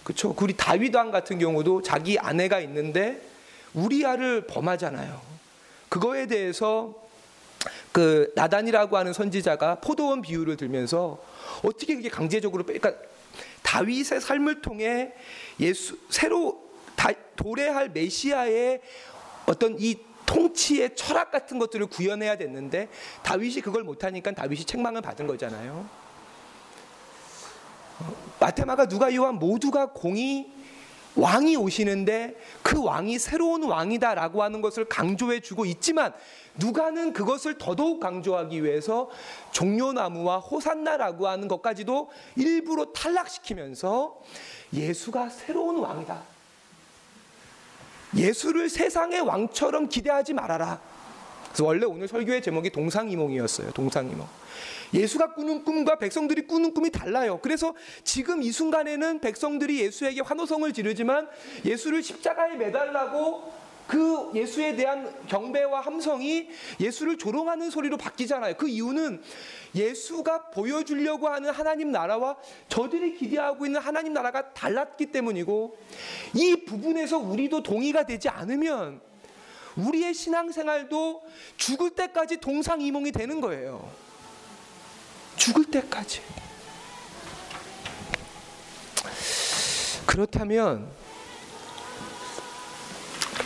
그렇죠. 0.03 0.35
우리 0.39 0.55
다윗 0.55 0.93
왕 0.95 1.11
같은 1.11 1.39
경우도 1.39 1.81
자기 1.81 2.19
아내가 2.19 2.59
있는데 2.59 3.21
우리아를 3.73 4.45
범하잖아요. 4.47 5.21
그거에 5.89 6.27
대해서 6.27 6.93
그 7.91 8.31
나단이라고 8.35 8.97
하는 8.97 9.13
선지자가 9.13 9.75
포도원 9.75 10.21
비유를 10.21 10.57
들면서 10.57 11.23
어떻게 11.63 11.95
그게 11.95 12.09
강제적으로 12.09 12.63
빼? 12.63 12.77
그러니까 12.77 13.01
다윗의 13.63 14.21
삶을 14.21 14.61
통해 14.61 15.13
예수 15.59 15.97
새로 16.09 16.61
다, 16.95 17.09
도래할 17.35 17.89
메시아의 17.89 18.81
어떤 19.47 19.75
이 19.79 19.97
통치의 20.25 20.95
철학 20.95 21.31
같은 21.31 21.59
것들을 21.59 21.85
구현해야 21.87 22.37
됐는데 22.37 22.89
다윗이 23.23 23.61
그걸 23.61 23.83
못하니까 23.83 24.31
다윗이 24.31 24.65
책망을 24.65 25.01
받은 25.01 25.27
거잖아요. 25.27 26.04
마테마가 28.39 28.87
누가 28.87 29.13
요한 29.15 29.35
모두가 29.35 29.87
공이 29.87 30.53
왕이 31.15 31.55
오시는데 31.55 32.35
그 32.61 32.83
왕이 32.83 33.19
새로운 33.19 33.63
왕이다라고 33.63 34.43
하는 34.43 34.61
것을 34.61 34.85
강조해 34.85 35.39
주고 35.39 35.65
있지만 35.65 36.13
누가는 36.57 37.13
그것을 37.13 37.57
더더욱 37.57 37.99
강조하기 37.99 38.63
위해서 38.63 39.09
종려나무와 39.51 40.39
호산나라고 40.39 41.27
하는 41.27 41.47
것까지도 41.47 42.09
일부러 42.35 42.91
탈락시키면서 42.91 44.21
예수가 44.73 45.29
새로운 45.29 45.77
왕이다. 45.77 46.21
예수를 48.15 48.69
세상의 48.69 49.21
왕처럼 49.21 49.89
기대하지 49.89 50.33
말아라. 50.33 50.79
그래서 51.47 51.65
원래 51.65 51.85
오늘 51.85 52.07
설교의 52.07 52.41
제목이 52.41 52.69
동상이몽이었어요. 52.69 53.71
동상이몽. 53.71 54.27
예수가 54.93 55.33
꾸는 55.33 55.63
꿈과 55.63 55.97
백성들이 55.97 56.47
꾸는 56.47 56.73
꿈이 56.73 56.89
달라요. 56.89 57.39
그래서 57.41 57.73
지금 58.03 58.41
이 58.41 58.51
순간에는 58.51 59.19
백성들이 59.19 59.79
예수에게 59.79 60.21
환호성을 60.21 60.71
지르지만 60.73 61.27
예수를 61.65 62.03
십자가에 62.03 62.55
매달라고 62.55 63.65
그 63.87 64.31
예수에 64.33 64.75
대한 64.75 65.13
경배와 65.27 65.81
함성이 65.81 66.49
예수를 66.79 67.17
조롱하는 67.17 67.69
소리로 67.69 67.97
바뀌잖아요. 67.97 68.55
그 68.55 68.67
이유는 68.67 69.21
예수가 69.75 70.49
보여주려고 70.49 71.27
하는 71.27 71.51
하나님 71.51 71.91
나라와 71.91 72.35
저들이 72.67 73.15
기대하고 73.15 73.65
있는 73.65 73.79
하나님 73.79 74.13
나라가 74.13 74.53
달랐기 74.53 75.07
때문이고 75.07 75.77
이 76.33 76.65
부분에서 76.65 77.19
우리도 77.19 77.61
동의가 77.61 78.05
되지 78.05 78.29
않으면 78.29 79.01
우리의 79.75 80.13
신앙생활도 80.13 81.23
죽을 81.57 81.91
때까지 81.91 82.37
동상이몽이 82.37 83.11
되는 83.11 83.41
거예요. 83.41 84.04
죽을 85.45 85.65
때까지. 85.65 86.21
그렇다면 90.07 90.89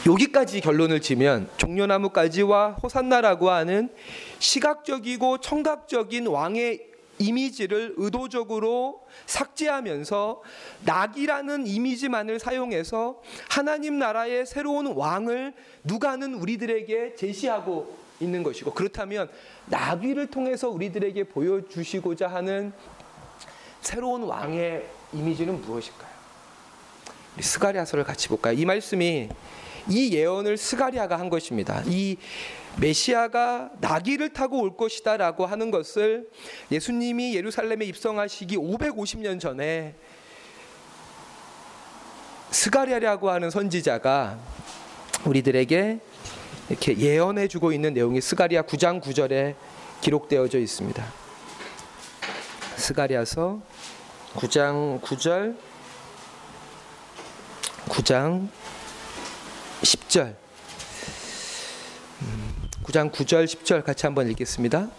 여기까지 0.07 0.61
결론을 0.61 1.01
지면 1.01 1.49
종려나무까지와 1.57 2.77
호산나라고 2.81 3.49
하는 3.49 3.89
시각적이고 4.39 5.39
청각적인 5.39 6.27
왕의 6.27 6.87
이미지를 7.17 7.95
의도적으로 7.97 9.05
삭제하면서 9.25 10.41
낙이라는 10.85 11.67
이미지만을 11.67 12.39
사용해서 12.39 13.21
하나님 13.49 13.99
나라의 13.99 14.45
새로운 14.45 14.87
왕을 14.87 15.53
누가는 15.83 16.33
우리들에게 16.33 17.15
제시하고 17.15 18.08
있는 18.19 18.43
것이고 18.43 18.73
그렇다면 18.73 19.29
나귀를 19.67 20.27
통해서 20.27 20.69
우리들에게 20.69 21.23
보여주시고자 21.25 22.27
하는 22.27 22.73
새로운 23.81 24.23
왕의 24.23 24.85
이미지는 25.13 25.61
무엇일까요? 25.61 26.09
스가랴서를 27.39 28.03
같이 28.03 28.27
볼까요? 28.27 28.53
이 28.57 28.65
말씀이 28.65 29.29
이 29.89 30.13
예언을 30.13 30.57
스가랴가 30.57 31.17
한 31.17 31.29
것입니다. 31.29 31.81
이 31.87 32.17
메시아가 32.79 33.71
나귀를 33.79 34.33
타고 34.33 34.61
올 34.61 34.77
것이다라고 34.77 35.45
하는 35.45 35.71
것을 35.71 36.29
예수님이 36.71 37.35
예루살렘에 37.35 37.85
입성하시기 37.85 38.57
550년 38.57 39.39
전에 39.39 39.95
스가랴라고 42.51 43.29
하는 43.29 43.49
선지자가 43.49 44.39
우리들에게 45.25 45.99
이렇게 46.69 46.95
예언해 46.97 47.47
주고 47.47 47.71
있는 47.71 47.93
내용이 47.93 48.21
스가랴 48.21 48.61
9장 48.61 49.01
9절에 49.01 49.55
기록되어져 50.01 50.59
있습니다. 50.59 51.03
스가랴서 52.75 53.59
9장 54.35 55.01
9절 55.01 55.57
9장 57.87 58.47
10절 59.81 60.35
9장 62.83 63.11
9절 63.11 63.45
10절 63.45 63.83
같이 63.83 64.05
한번 64.05 64.29
읽겠습니다. 64.29 64.89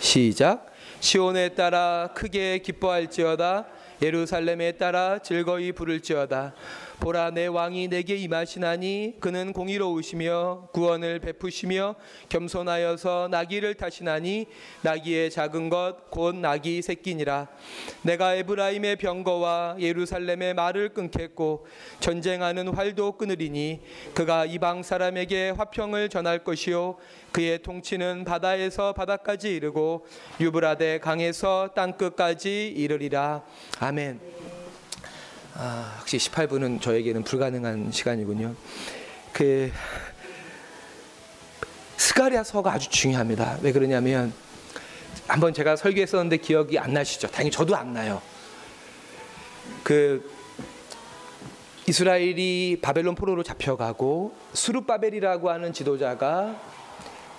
시작 0.00 0.66
시온의 1.00 1.50
딸아 1.50 2.10
크게 2.14 2.58
기뻐할지어다 2.58 3.66
예루살렘에 4.00 4.72
따라 4.72 5.18
즐거이 5.18 5.72
부를지어다 5.72 6.54
보라 7.00 7.30
내 7.30 7.46
왕이 7.46 7.88
내게 7.88 8.16
임하시나니 8.16 9.16
그는 9.20 9.52
공의로우시며 9.52 10.68
구원을 10.72 11.20
베푸시며 11.20 11.94
겸손하여서 12.28 13.28
나귀를 13.30 13.74
타시나니 13.74 14.46
나귀의 14.82 15.30
작은 15.30 15.68
것 15.68 16.06
곧 16.16 16.34
나귀 16.36 16.80
새끼니라 16.80 17.46
내가 18.00 18.34
에브라임의 18.34 18.96
병거와 18.96 19.76
예루살렘의 19.78 20.54
말을 20.54 20.90
끊겠고 20.90 21.66
전쟁하는 22.00 22.68
활도 22.68 23.12
끊으리니 23.12 23.80
그가 24.14 24.46
이방 24.46 24.82
사람에게 24.82 25.50
화평을 25.50 26.08
전할 26.08 26.42
것이요 26.42 26.96
그의 27.32 27.62
통치는 27.62 28.24
바다에서 28.24 28.94
바다까지 28.94 29.54
이르고 29.54 30.06
유브라데 30.40 31.00
강에서 31.00 31.70
땅 31.74 31.92
끝까지 31.92 32.68
이르리라 32.68 33.42
아멘. 33.78 34.55
아, 35.58 35.94
확실히 35.96 36.22
18분은 36.22 36.82
저에게는 36.82 37.22
불가능한 37.24 37.90
시간이군요. 37.90 38.54
그 39.32 39.72
스가리아서가 41.96 42.72
아주 42.72 42.90
중요합니다. 42.90 43.58
왜 43.62 43.72
그러냐면 43.72 44.34
한번 45.26 45.54
제가 45.54 45.76
설교했었는데 45.76 46.36
기억이 46.38 46.78
안 46.78 46.92
나시죠? 46.92 47.28
당연히 47.28 47.50
저도 47.50 47.74
안 47.74 47.94
나요. 47.94 48.20
그 49.82 50.30
이스라엘이 51.88 52.80
바벨론 52.82 53.14
포로로 53.14 53.42
잡혀가고 53.42 54.34
수르바벨이라고 54.52 55.48
하는 55.48 55.72
지도자가 55.72 56.60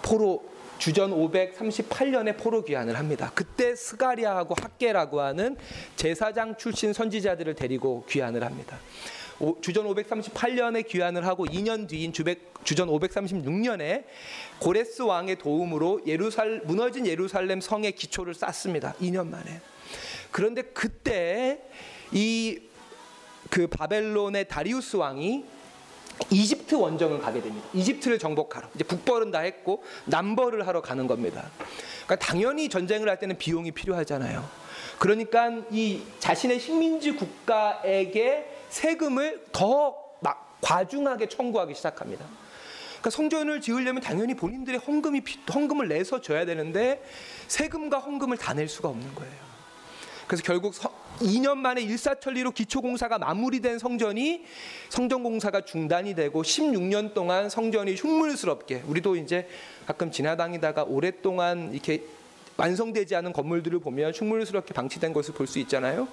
포로 0.02 0.44
주전 0.78 1.12
538년에 1.12 2.38
포로 2.38 2.64
귀환을 2.64 2.98
합니다. 2.98 3.32
그때 3.34 3.76
스가랴하고 3.76 4.56
학개라고 4.60 5.22
하는 5.22 5.58
제사장 5.96 6.56
출신 6.58 6.94
선지자들을 6.94 7.56
데리고 7.56 8.06
귀환을 8.10 8.44
합니다. 8.44 8.80
오, 9.40 9.60
주전 9.62 9.86
538년에 9.86 10.88
귀환을 10.88 11.26
하고 11.26 11.46
2년 11.46 11.88
뒤인 11.88 12.12
주백, 12.12 12.54
주전 12.64 12.90
536년에 12.90 14.06
고레스 14.60 15.04
왕의 15.04 15.38
도움으로 15.38 16.02
예루살 16.06 16.62
무너진 16.66 17.06
예루살렘 17.06 17.62
성의 17.62 17.92
기초를 17.92 18.34
쌓습니다. 18.34 18.94
2년 19.02 19.28
만에. 19.28 19.62
그런데 20.32 20.62
그때 20.62 21.62
이 22.12 22.68
그 23.50 23.68
바벨론의 23.68 24.48
다리우스 24.48 24.96
왕이 24.98 25.46
이집트 26.30 26.76
원정을 26.76 27.20
가게 27.20 27.42
됩니다. 27.42 27.68
이집트를 27.74 28.20
정복하러 28.20 28.68
이제 28.76 28.84
북벌은 28.84 29.32
다 29.32 29.40
했고 29.40 29.84
남벌을 30.06 30.68
하러 30.68 30.82
가는 30.82 31.08
겁니다. 31.08 31.50
그러니까 32.06 32.16
당연히 32.26 32.70
전쟁을 32.70 33.10
할 33.10 33.20
때는 33.20 33.38
비용이 33.38 33.72
필요하잖아요. 33.72 34.48
그러니까 35.00 35.52
이 35.72 36.02
자신의 36.20 36.60
식민지 36.60 37.14
국가에게 37.14 38.46
세금을 38.70 39.46
더 39.52 40.08
막 40.20 40.58
과중하게 40.62 41.30
청구하기 41.30 41.76
시작합니다. 41.76 42.26
그러니까 42.94 43.10
성전을 43.12 43.62
지으려면 43.62 44.02
당연히 44.02 44.34
본인들의 44.34 44.80
헌금이 44.80 45.22
헌금을 45.54 45.88
내서 45.88 46.22
줘야 46.22 46.44
되는데 46.46 47.04
세금과 47.48 48.00
헌금을 48.00 48.38
다 48.38 48.54
낼 48.56 48.68
수가 48.68 48.90
없는 48.90 49.14
거예요. 49.14 49.32
그래서 50.26 50.42
결국 50.44 50.74
2년 51.18 51.58
만에 51.58 51.82
일사천리로 51.82 52.52
기초 52.52 52.82
공사가 52.82 53.18
마무리된 53.18 53.80
성전이 53.80 54.44
성전 54.90 55.24
공사가 55.24 55.62
중단이 55.62 56.16
되고 56.16 56.42
16년 56.42 57.14
동안 57.14 57.50
성전이 57.50 57.96
흉물스럽게 57.96 58.84
우리도 58.88 59.16
이제 59.16 59.48
가끔 59.86 60.12
지나다니다가 60.12 60.84
오랫동안 60.84 61.74
이렇게 61.74 62.04
완성되지 62.58 63.16
않은 63.16 63.34
건물들을 63.34 63.80
보면 63.80 64.14
흉물스럽게 64.14 64.74
방치된 64.74 65.14
것을 65.14 65.34
볼 65.34 65.48
수 65.48 65.60
있잖아요. 65.60 66.08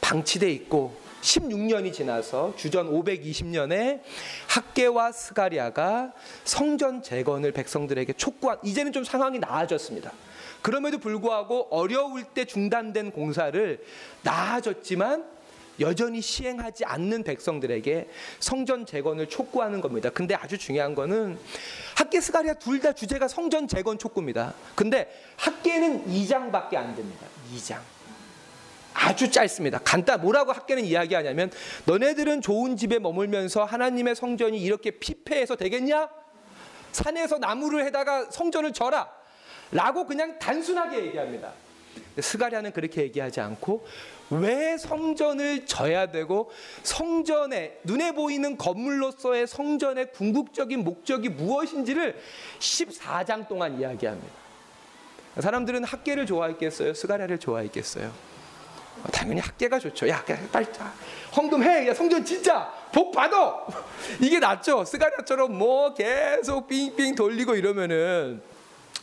방치돼 0.00 0.50
있고 0.52 0.94
16년이 1.20 1.92
지나서 1.92 2.54
주전 2.56 2.90
520년에 2.90 4.00
학계와 4.48 5.12
스가리아가 5.12 6.12
성전 6.44 7.02
재건을 7.02 7.52
백성들에게 7.52 8.12
촉구한 8.14 8.58
이제는 8.64 8.92
좀 8.92 9.04
상황이 9.04 9.38
나아졌습니다. 9.38 10.12
그럼에도 10.62 10.98
불구하고 10.98 11.68
어려울 11.70 12.24
때 12.24 12.44
중단된 12.44 13.12
공사를 13.12 13.84
나아졌지만 14.22 15.24
여전히 15.80 16.20
시행하지 16.20 16.84
않는 16.84 17.22
백성들에게 17.22 18.08
성전 18.40 18.84
재건을 18.84 19.28
촉구하는 19.28 19.80
겁니다. 19.80 20.10
근데 20.10 20.34
아주 20.34 20.58
중요한 20.58 20.96
거는 20.96 21.38
학계 21.96 22.20
스가리아 22.20 22.54
둘 22.54 22.80
다 22.80 22.92
주제가 22.92 23.28
성전 23.28 23.68
재건 23.68 23.96
촉구입니다. 23.98 24.54
근데 24.74 25.08
학계는 25.36 26.06
2장밖에 26.06 26.74
안 26.74 26.94
됩니다. 26.96 27.26
2장. 27.54 27.78
아주 28.98 29.30
짧습니다. 29.30 29.78
간단 29.78 30.20
뭐라고 30.20 30.52
학계는 30.52 30.84
이야기하냐면 30.84 31.52
너네들은 31.84 32.42
좋은 32.42 32.76
집에 32.76 32.98
머물면서 32.98 33.64
하나님의 33.64 34.16
성전이 34.16 34.60
이렇게 34.60 34.90
피폐해서 34.90 35.54
되겠냐? 35.54 36.08
산에서 36.90 37.38
나무를 37.38 37.84
해다가 37.84 38.28
성전을 38.30 38.72
져라. 38.72 39.08
라고 39.70 40.04
그냥 40.04 40.38
단순하게 40.38 41.06
얘기합니다. 41.06 41.52
스가랴는 42.18 42.72
그렇게 42.72 43.02
얘기하지 43.02 43.40
않고 43.40 43.86
왜 44.30 44.76
성전을 44.76 45.66
져야 45.66 46.10
되고 46.10 46.50
성전에 46.82 47.78
눈에 47.84 48.12
보이는 48.12 48.56
건물로서의 48.56 49.46
성전의 49.46 50.12
궁극적인 50.12 50.82
목적이 50.82 51.28
무엇인지를 51.28 52.18
14장 52.58 53.46
동안 53.46 53.78
이야기합니다. 53.78 54.34
사람들은 55.38 55.84
학계를 55.84 56.26
좋아했겠어요? 56.26 56.94
스가랴를 56.94 57.38
좋아했겠어요? 57.38 58.37
당연히 59.12 59.40
학계가 59.40 59.78
좋죠. 59.78 60.08
야, 60.08 60.24
빨리 60.52 60.66
헌금해. 61.36 61.88
야, 61.88 61.94
성전 61.94 62.24
진짜 62.24 62.72
복 62.92 63.12
받아. 63.12 63.66
이게 64.20 64.38
낫죠. 64.38 64.84
스가랴처럼 64.84 65.56
뭐 65.56 65.94
계속 65.94 66.66
빙빙 66.68 67.14
돌리고 67.14 67.54
이러면은 67.54 68.40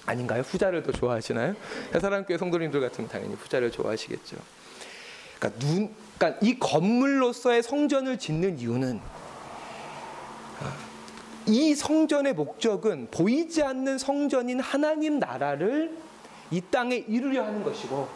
아닌가요? 0.06 0.42
후자를 0.42 0.84
더 0.84 0.92
좋아하시나요? 0.92 1.56
사랑교회 2.00 2.38
성도님들 2.38 2.80
같으면 2.82 3.10
당연히 3.10 3.36
후자를 3.36 3.72
좋아하시겠죠. 3.72 4.38
그러니까 5.40 5.60
눈, 5.60 5.94
그러니까 6.18 6.40
이 6.46 6.60
건물로서의 6.60 7.64
성전을 7.64 8.20
짓는 8.20 8.60
이유는 8.60 9.02
이 11.48 11.76
성전의 11.76 12.34
목적은 12.34 13.10
보이지 13.12 13.62
않는 13.64 13.98
성전인 13.98 14.60
하나님 14.60 15.20
나라를 15.20 15.96
이 16.52 16.62
땅에 16.72 16.96
이루려 16.96 17.44
하는 17.44 17.64
것이고 17.64 18.08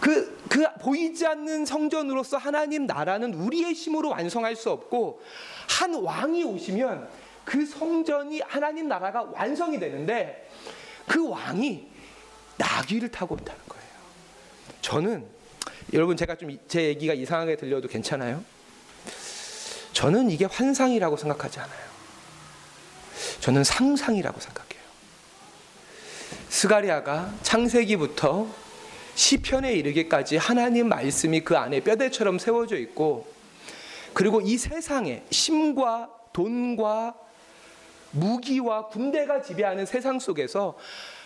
그, 0.00 0.39
그 0.50 0.66
보이지 0.80 1.24
않는 1.28 1.64
성전으로서 1.64 2.36
하나님 2.36 2.84
나라는 2.84 3.34
우리의 3.34 3.72
힘으로 3.72 4.08
완성할 4.10 4.56
수 4.56 4.70
없고 4.70 5.22
한 5.68 5.94
왕이 5.94 6.42
오시면 6.42 7.08
그 7.44 7.64
성전이 7.64 8.40
하나님 8.40 8.88
나라가 8.88 9.22
완성이 9.22 9.78
되는데 9.78 10.50
그 11.06 11.28
왕이 11.28 11.88
나귀를 12.56 13.12
타고 13.12 13.36
온다는 13.36 13.60
거예요. 13.68 13.84
저는 14.80 15.24
여러분 15.92 16.16
제가 16.16 16.34
좀 16.34 16.58
제 16.66 16.82
얘기가 16.82 17.14
이상하게 17.14 17.56
들려도 17.56 17.86
괜찮아요? 17.86 18.42
저는 19.92 20.30
이게 20.32 20.46
환상이라고 20.46 21.16
생각하지 21.16 21.60
않아요. 21.60 21.90
저는 23.38 23.62
상상이라고 23.62 24.40
생각해요. 24.40 24.80
스가리아가 26.48 27.32
창세기부터 27.42 28.48
시편에 29.20 29.74
이르기까지 29.74 30.38
하나님 30.38 30.88
말씀이 30.88 31.42
그 31.42 31.54
안에 31.54 31.80
뼈대처럼 31.80 32.38
세워져 32.38 32.76
있고 32.76 33.30
그리고 34.14 34.40
이 34.40 34.56
세상에 34.56 35.24
심과 35.30 36.08
돈과 36.32 37.14
무기와 38.12 38.88
군대가 38.88 39.42
지배하는 39.42 39.84
세상 39.84 40.18
속에서 40.18 40.78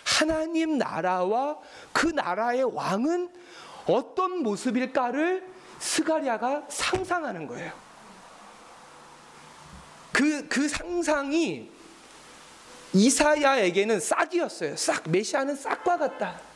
하나님 0.03 0.77
나라와 0.77 1.57
그 1.93 2.07
나라의 2.07 2.65
왕은 2.65 3.29
어떤 3.87 4.43
모습일까를 4.43 5.47
스가리아가 5.79 6.65
상상하는 6.67 7.47
거예요. 7.47 7.71
그, 10.11 10.49
그 10.49 10.67
상상이 10.67 11.71
이사야에게는 12.91 14.01
싹이었어요. 14.01 14.75
싹. 14.75 15.09
메시아는 15.09 15.55
싹과 15.55 15.97
같다. 15.97 16.54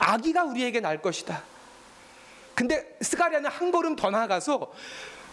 아기가 0.00 0.44
우리에게 0.44 0.80
날 0.80 1.00
것이다. 1.00 1.42
근데 2.54 2.96
스가리아는 3.00 3.48
한 3.48 3.70
걸음 3.70 3.94
더 3.94 4.10
나가서 4.10 4.72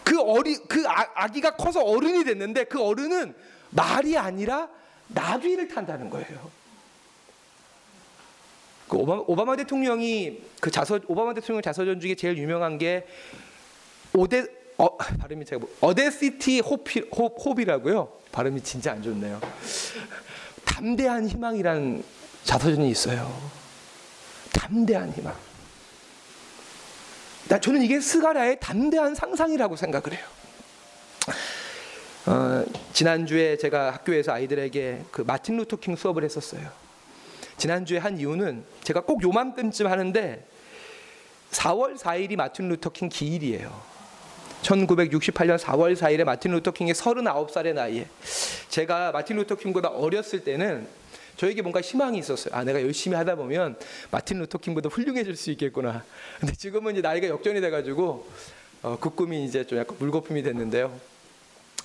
그 0.04 0.20
어리 0.20 0.56
그 0.68 0.86
아, 0.88 1.06
아기가 1.14 1.56
커서 1.56 1.82
어른이 1.82 2.24
됐는데 2.24 2.64
그 2.64 2.80
어른은 2.80 3.34
말이 3.70 4.16
아니라 4.16 4.68
나귀를 5.08 5.68
탄다는 5.68 6.08
거예요. 6.10 6.50
그 8.88 8.96
오바마, 8.96 9.22
오바마, 9.26 9.56
대통령이 9.56 10.42
그 10.60 10.70
자서 10.70 10.98
오바마 11.06 11.34
대통령 11.34 11.60
자서전 11.60 12.00
중에 12.00 12.14
제일 12.14 12.38
유명한 12.38 12.78
게 12.78 13.06
오데 14.14 14.46
어, 14.78 14.96
발음이 14.96 15.44
제가 15.44 15.60
뭐, 15.60 15.76
어데시티 15.80 16.60
호피, 16.60 17.00
호, 17.14 17.26
호비라고요. 17.26 18.10
발음이 18.32 18.62
진짜 18.62 18.92
안 18.92 19.02
좋네요. 19.02 19.40
담대한 20.64 21.28
희망이라는 21.28 22.04
자서전이 22.44 22.88
있어요. 22.90 23.57
담대한 24.52 25.12
희망. 25.12 25.34
나 27.48 27.58
저는 27.58 27.82
이게 27.82 28.00
스가랴의 28.00 28.58
담대한 28.60 29.14
상상이라고 29.14 29.76
생각을 29.76 30.12
해요. 30.12 30.26
어, 32.26 32.64
지난주에 32.92 33.56
제가 33.56 33.92
학교에서 33.92 34.32
아이들에게 34.32 35.04
그 35.10 35.22
마틴 35.22 35.56
루터 35.56 35.76
킹 35.76 35.96
수업을 35.96 36.24
했었어요. 36.24 36.68
지난주에 37.56 37.98
한 37.98 38.18
이유는 38.18 38.64
제가 38.84 39.00
꼭 39.00 39.22
요맘때쯤 39.22 39.86
하는데 39.86 40.46
4월 41.50 41.96
4일이 41.96 42.36
마틴 42.36 42.68
루터 42.68 42.90
킹 42.90 43.08
기일이에요. 43.08 43.82
1968년 44.62 45.58
4월 45.58 45.96
4일에 45.96 46.24
마틴 46.24 46.52
루터 46.52 46.72
킹의 46.72 46.94
39살의 46.94 47.74
나이에 47.74 48.06
제가 48.68 49.12
마틴 49.12 49.36
루터 49.36 49.54
킹보다 49.54 49.88
어렸을 49.88 50.44
때는 50.44 50.86
저에게 51.38 51.62
뭔가 51.62 51.80
희망이 51.80 52.18
있었어요. 52.18 52.54
아, 52.54 52.64
내가 52.64 52.82
열심히 52.82 53.16
하다 53.16 53.36
보면 53.36 53.76
마틴 54.10 54.40
루터 54.40 54.58
킹보다 54.58 54.88
훌륭해질 54.88 55.36
수 55.36 55.50
있겠구나. 55.52 56.04
근데 56.40 56.52
지금은 56.54 56.92
이제 56.92 57.00
나이가 57.00 57.28
역전이 57.28 57.60
돼가지고 57.60 58.28
어, 58.82 58.98
그 59.00 59.10
꿈이 59.10 59.44
이제 59.44 59.64
좀 59.64 59.78
약간 59.78 59.96
물거품이 59.98 60.42
됐는데요. 60.42 61.00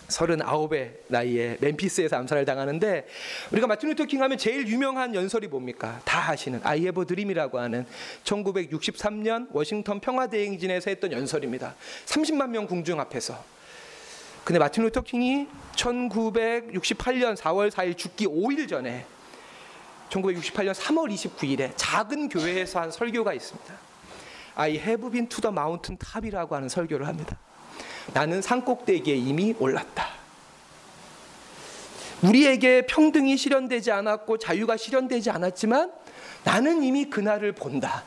39의 0.08 0.92
나이에 1.08 1.58
멤피스에서 1.62 2.18
암살을 2.18 2.46
당하는데 2.46 3.08
우리가 3.52 3.68
마틴 3.68 3.90
루터 3.90 4.06
킹 4.06 4.22
하면 4.24 4.38
제일 4.38 4.68
유명한 4.68 5.14
연설이 5.16 5.48
뭡니까? 5.48 6.02
다 6.04 6.32
아시는 6.32 6.62
have 6.66 7.02
a 7.02 7.06
dream이라고 7.06 7.60
하는 7.60 7.86
1963년 8.24 9.48
워싱턴 9.52 10.00
평화 10.00 10.28
대행진에서 10.28 10.90
했던 10.90 11.12
연설입니다. 11.12 11.76
30만 12.06 12.50
명 12.50 12.66
궁중 12.66 13.00
앞에서. 13.00 13.44
근데 14.44 14.60
마틴 14.60 14.84
루터 14.84 15.02
킹이 15.02 15.48
1968년 15.76 17.38
4월 17.38 17.70
4일 17.70 17.98
죽기 17.98 18.28
5일 18.28 18.68
전에 18.68 19.06
1968년 20.14 20.74
3월 20.74 21.12
29일에 21.12 21.74
작은 21.76 22.30
교회에서 22.30 22.82
한 22.82 22.92
설교가 22.92 23.34
있습니다. 23.34 23.74
I 24.56 24.72
have 24.74 25.10
been 25.10 25.28
to 25.28 25.42
the 25.42 25.52
mountain 25.52 25.98
top이라고 25.98 26.56
하는 26.56 26.70
설교를 26.70 27.08
합니다. 27.08 27.38
나는 28.14 28.42
산꼭대기에 28.42 29.16
이미 29.16 29.56
올랐다. 29.58 30.08
우리에게 32.22 32.86
평등이 32.86 33.36
실현되지 33.36 33.92
않았고 33.92 34.38
자유가 34.38 34.78
실현되지 34.78 35.30
않았지만 35.32 35.92
나는 36.44 36.84
이미 36.84 37.06
그날을 37.06 37.54
본다. 37.54 38.04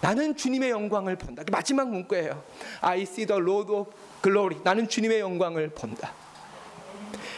나는 0.00 0.36
주님의 0.36 0.70
영광을 0.70 1.16
본다. 1.16 1.42
마지막 1.50 1.88
문구예요. 1.88 2.42
I 2.80 3.02
see 3.02 3.26
the 3.26 3.42
Lord 3.42 3.72
of 3.72 3.90
glory. 4.22 4.60
나는 4.62 4.88
주님의 4.88 5.20
영광을 5.20 5.70
본다. 5.70 6.12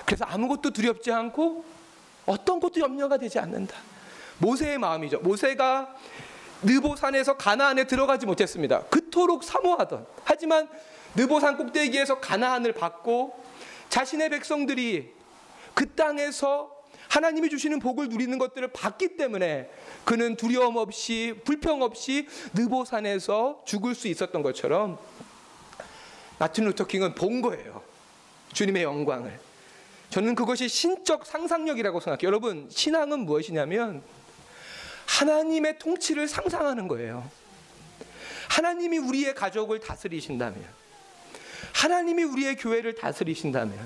그래서 0.04 0.24
아무것도 0.26 0.70
두렵지 0.70 1.10
않고 1.10 1.64
어떤 2.30 2.60
것도 2.60 2.80
염려가 2.80 3.16
되지 3.16 3.40
않는다. 3.40 3.76
모세의 4.38 4.78
마음이죠. 4.78 5.18
모세가 5.18 5.96
느보산에서 6.62 7.36
가나안에 7.36 7.84
들어가지 7.84 8.24
못했습니다. 8.24 8.82
그토록 8.84 9.42
사모하던 9.42 10.06
하지만 10.24 10.68
느보산 11.16 11.56
꼭대기에서 11.56 12.20
가나안을 12.20 12.72
받고 12.72 13.34
자신의 13.88 14.30
백성들이 14.30 15.12
그 15.74 15.92
땅에서 15.94 16.70
하나님이 17.08 17.48
주시는 17.48 17.80
복을 17.80 18.08
누리는 18.08 18.38
것들을 18.38 18.68
받기 18.68 19.16
때문에 19.16 19.68
그는 20.04 20.36
두려움 20.36 20.76
없이 20.76 21.34
불평 21.44 21.82
없이 21.82 22.28
느보산에서 22.54 23.62
죽을 23.64 23.96
수 23.96 24.06
있었던 24.06 24.42
것처럼 24.42 24.98
마틴 26.38 26.66
루터킹은 26.66 27.16
본 27.16 27.42
거예요. 27.42 27.82
주님의 28.52 28.84
영광을. 28.84 29.49
저는 30.10 30.34
그것이 30.34 30.68
신적 30.68 31.24
상상력이라고 31.24 32.00
생각해요. 32.00 32.26
여러분, 32.26 32.68
신앙은 32.68 33.20
무엇이냐면 33.20 34.02
하나님의 35.06 35.78
통치를 35.78 36.26
상상하는 36.26 36.88
거예요. 36.88 37.28
하나님이 38.48 38.98
우리의 38.98 39.34
가족을 39.34 39.78
다스리신다면, 39.78 40.64
하나님이 41.72 42.24
우리의 42.24 42.56
교회를 42.56 42.96
다스리신다면, 42.96 43.78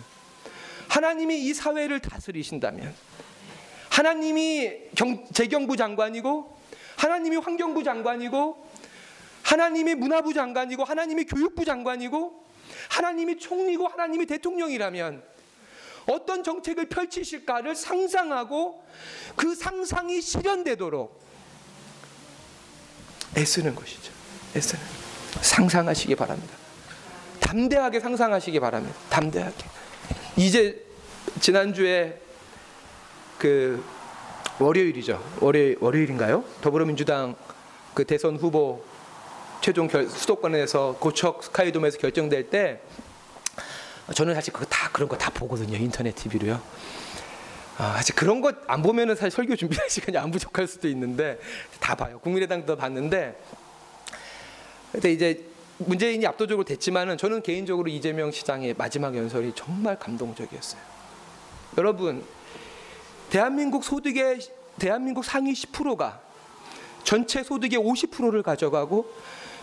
하나님이 0.89 1.43
이 1.43 1.53
사회를 1.53 2.01
다스리신다면, 2.01 2.95
하나님이 3.91 4.73
경, 4.97 5.27
재경부 5.31 5.77
장관이고, 5.77 6.59
하나님이 6.97 7.37
환경부 7.37 7.85
장관이고, 7.85 8.71
하나님이 9.43 9.95
문화부 9.95 10.33
장관이고, 10.33 10.85
하나님이 10.85 11.25
교육부 11.25 11.67
장관이고, 11.67 12.45
하나님이 12.89 13.39
총리고, 13.39 13.89
하나님이 13.89 14.25
대통령이라면, 14.25 15.34
어떤 16.07 16.43
정책을 16.43 16.89
펼치실까를 16.89 17.75
상상하고 17.75 18.83
그 19.37 19.55
상상이 19.55 20.21
실현되도록 20.21 21.23
애쓰는 23.37 23.75
것이죠. 23.75 24.13
애쓰는. 24.57 24.83
상상하시기 25.41 26.15
바랍니다. 26.15 26.55
담대하게 27.41 28.01
상상하시기 28.01 28.61
바랍니다. 28.61 28.97
담대하게. 29.11 29.65
이제 30.37 30.85
지난주에 31.41 32.21
그 33.39 33.85
월요일이죠. 34.61 35.23
월요일 35.41 35.77
월요일인가요? 35.81 36.45
더불어민주당 36.61 37.35
그 37.93 38.05
대선 38.05 38.37
후보 38.37 38.85
최종 39.61 39.89
결, 39.89 40.09
수도권에서 40.09 40.97
고척 41.01 41.43
스카이돔에서 41.43 41.99
결정될 41.99 42.51
때 42.51 42.81
저는 44.13 44.35
사실 44.35 44.53
그거 44.53 44.67
다 44.67 44.91
그런 44.93 45.09
거 45.09 45.17
다 45.17 45.31
보거든요. 45.31 45.77
인터넷 45.77 46.15
TV로요. 46.15 46.61
아, 47.79 47.95
사실 47.97 48.15
그런 48.15 48.41
것 48.41 48.55
안 48.67 48.83
보면은 48.83 49.15
사실 49.17 49.31
설교 49.31 49.57
준비할 49.57 49.89
시간이 49.91 50.19
안 50.19 50.31
부족할 50.31 50.67
수도 50.67 50.89
있는데 50.89 51.39
다 51.81 51.95
봐요. 51.95 52.19
국민의당도 52.21 52.77
봤는데 52.77 53.41
근데 54.93 55.13
이제 55.13 55.45
문재인이 55.79 56.25
압도적으로 56.27 56.65
됐지만은 56.65 57.19
저는 57.19 57.43
개인적으로 57.43 57.89
이재명 57.89 58.31
시장의 58.31 58.75
마지막 58.79 59.17
연설이 59.17 59.53
정말 59.57 59.99
감동적이었어요. 59.99 60.81
여러분, 61.79 62.25
대한민국 63.31 63.83
소득의 63.83 64.39
대한민국 64.79 65.25
상위 65.25 65.53
10%가 65.53 66.21
전체 67.03 67.43
소득의 67.43 67.79
50%를 67.81 68.43
가져가고 68.45 69.13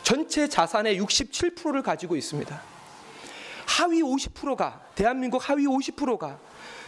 전체 0.04 0.50
자산의 0.50 1.00
67%를 1.00 1.82
가지고 1.82 2.18
있습니다. 2.18 2.62
하위 3.72 4.02
50%가 4.02 4.82
대한민국 4.96 5.50
하위 5.50 5.66
50%가 5.66 6.38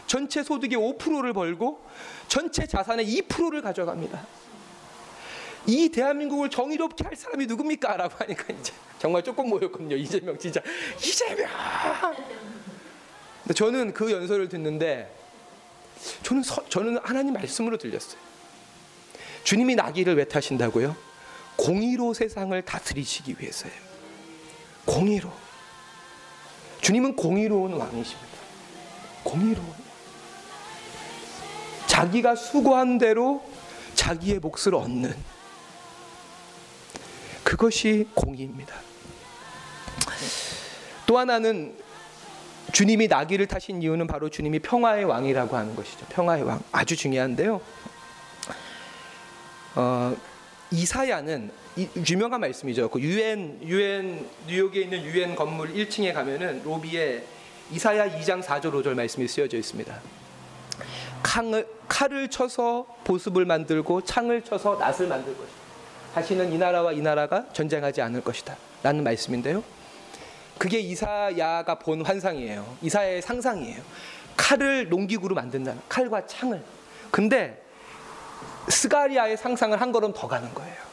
전체 0.06 0.44
소득의 0.44 0.78
5%를 0.78 1.32
벌고 1.32 1.82
전체 2.28 2.68
자산의 2.68 3.06
2%를 3.06 3.62
가져갑니다. 3.62 4.26
이 5.66 5.88
대한민국을 5.88 6.50
정의롭게 6.50 7.06
할 7.06 7.16
사람이 7.16 7.46
누굽니까? 7.46 7.96
라고 7.96 8.16
하니까 8.18 8.54
이제 8.54 8.74
정말 9.00 9.24
조금 9.24 9.48
모였거든요. 9.48 9.96
이재명 9.96 10.38
진짜 10.38 10.62
이재명. 10.98 11.48
저는 13.56 13.94
그 13.94 14.12
연설을 14.12 14.50
듣는데 14.50 15.14
저는 16.24 16.44
서, 16.44 16.68
저는 16.68 16.98
하나님 17.02 17.34
말씀으로 17.34 17.78
들렸어요. 17.78 18.20
주님이 19.46 19.76
나귀를 19.76 20.18
왜 20.18 20.26
타신다고요? 20.26 20.96
공의로 21.56 22.14
세상을 22.14 22.62
다스리시기 22.62 23.38
위해서예요. 23.40 23.82
공의로. 24.86 25.43
주님은 26.84 27.16
공의로운 27.16 27.74
왕이십니다. 27.74 28.34
공의로운. 29.24 29.74
자기가 31.88 32.36
수고한 32.36 32.98
대로 32.98 33.42
자기의 33.96 34.40
몫을 34.40 34.76
얻는 34.76 35.16
그것이 37.44 38.10
공의입니다. 38.14 38.76
또 41.06 41.18
하나는 41.18 41.74
주님이 42.74 43.08
나귀를 43.08 43.48
타신 43.48 43.82
이유는 43.82 44.08
바로 44.08 44.28
주님이 44.30 44.60
평화의 44.60 45.06
왕이라고 45.06 45.56
하는 45.56 45.76
것이죠. 45.76 46.06
평화의 46.08 46.44
왕 46.44 46.62
아주 46.74 46.98
중요한데요. 46.98 47.62
어, 49.76 50.16
이사야는 50.72 51.63
유명한 52.10 52.42
말씀이죠. 52.42 52.90
그 52.90 53.00
유엔 53.02 53.60
유엔 53.64 54.28
뉴욕에 54.48 54.82
있는 54.82 55.04
유엔 55.04 55.36
건물 55.36 55.74
1층에 55.74 56.14
가면은 56.14 56.62
로비에 56.64 57.24
이사야 57.72 58.20
2장 58.20 58.44
4절 58.44 58.72
5절 58.72 58.94
말씀이 58.94 59.28
쓰여져 59.28 59.58
있습니다. 59.58 60.00
칼을, 61.24 61.68
칼을 61.88 62.30
쳐서 62.30 62.86
보습을 63.06 63.46
만들고 63.46 64.02
창을 64.02 64.44
쳐서 64.44 64.76
낫을 64.76 65.08
만들 65.08 65.36
것이다. 65.36 65.64
다시는 66.14 66.52
이 66.52 66.58
나라와 66.58 66.92
이 66.92 67.02
나라가 67.02 67.48
전쟁하지 67.54 68.02
않을 68.02 68.22
것이다. 68.22 68.56
라는 68.84 69.04
말씀인데요. 69.04 69.64
그게 70.60 70.80
이사야가 70.80 71.80
본 71.80 72.06
환상이에요. 72.06 72.78
이사야의 72.84 73.22
상상이에요. 73.22 73.82
칼을 74.38 74.90
농기구로 74.90 75.34
만든다는 75.34 75.82
칼과 75.90 76.28
창을. 76.28 76.62
근데 77.10 77.64
스가리아의 78.68 79.38
상상을 79.38 79.80
한 79.80 79.92
걸음 79.92 80.14
더 80.14 80.28
가는 80.28 80.54
거예요. 80.54 80.93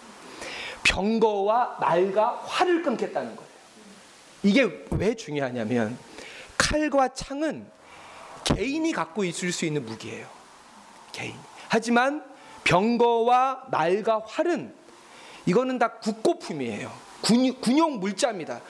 병거와 0.82 1.78
말과 1.80 2.42
활을 2.44 2.82
끊겠다는 2.82 3.36
거예요. 3.36 3.50
이게 4.42 4.86
왜 4.90 5.14
중요하냐면 5.14 5.98
칼과 6.56 7.08
창은 7.08 7.66
개인이 8.44 8.90
갖고 8.92 9.24
있을 9.24 9.52
수 9.52 9.66
있는 9.66 9.84
무기예요. 9.84 10.26
개인. 11.12 11.34
하지만 11.68 12.24
병거와 12.64 13.66
말과 13.70 14.22
활은 14.26 14.74
이거는 15.46 15.78
다 15.78 15.92
국고품이에요. 15.92 16.90
군용 17.60 18.00
물자입니다. 18.00 18.60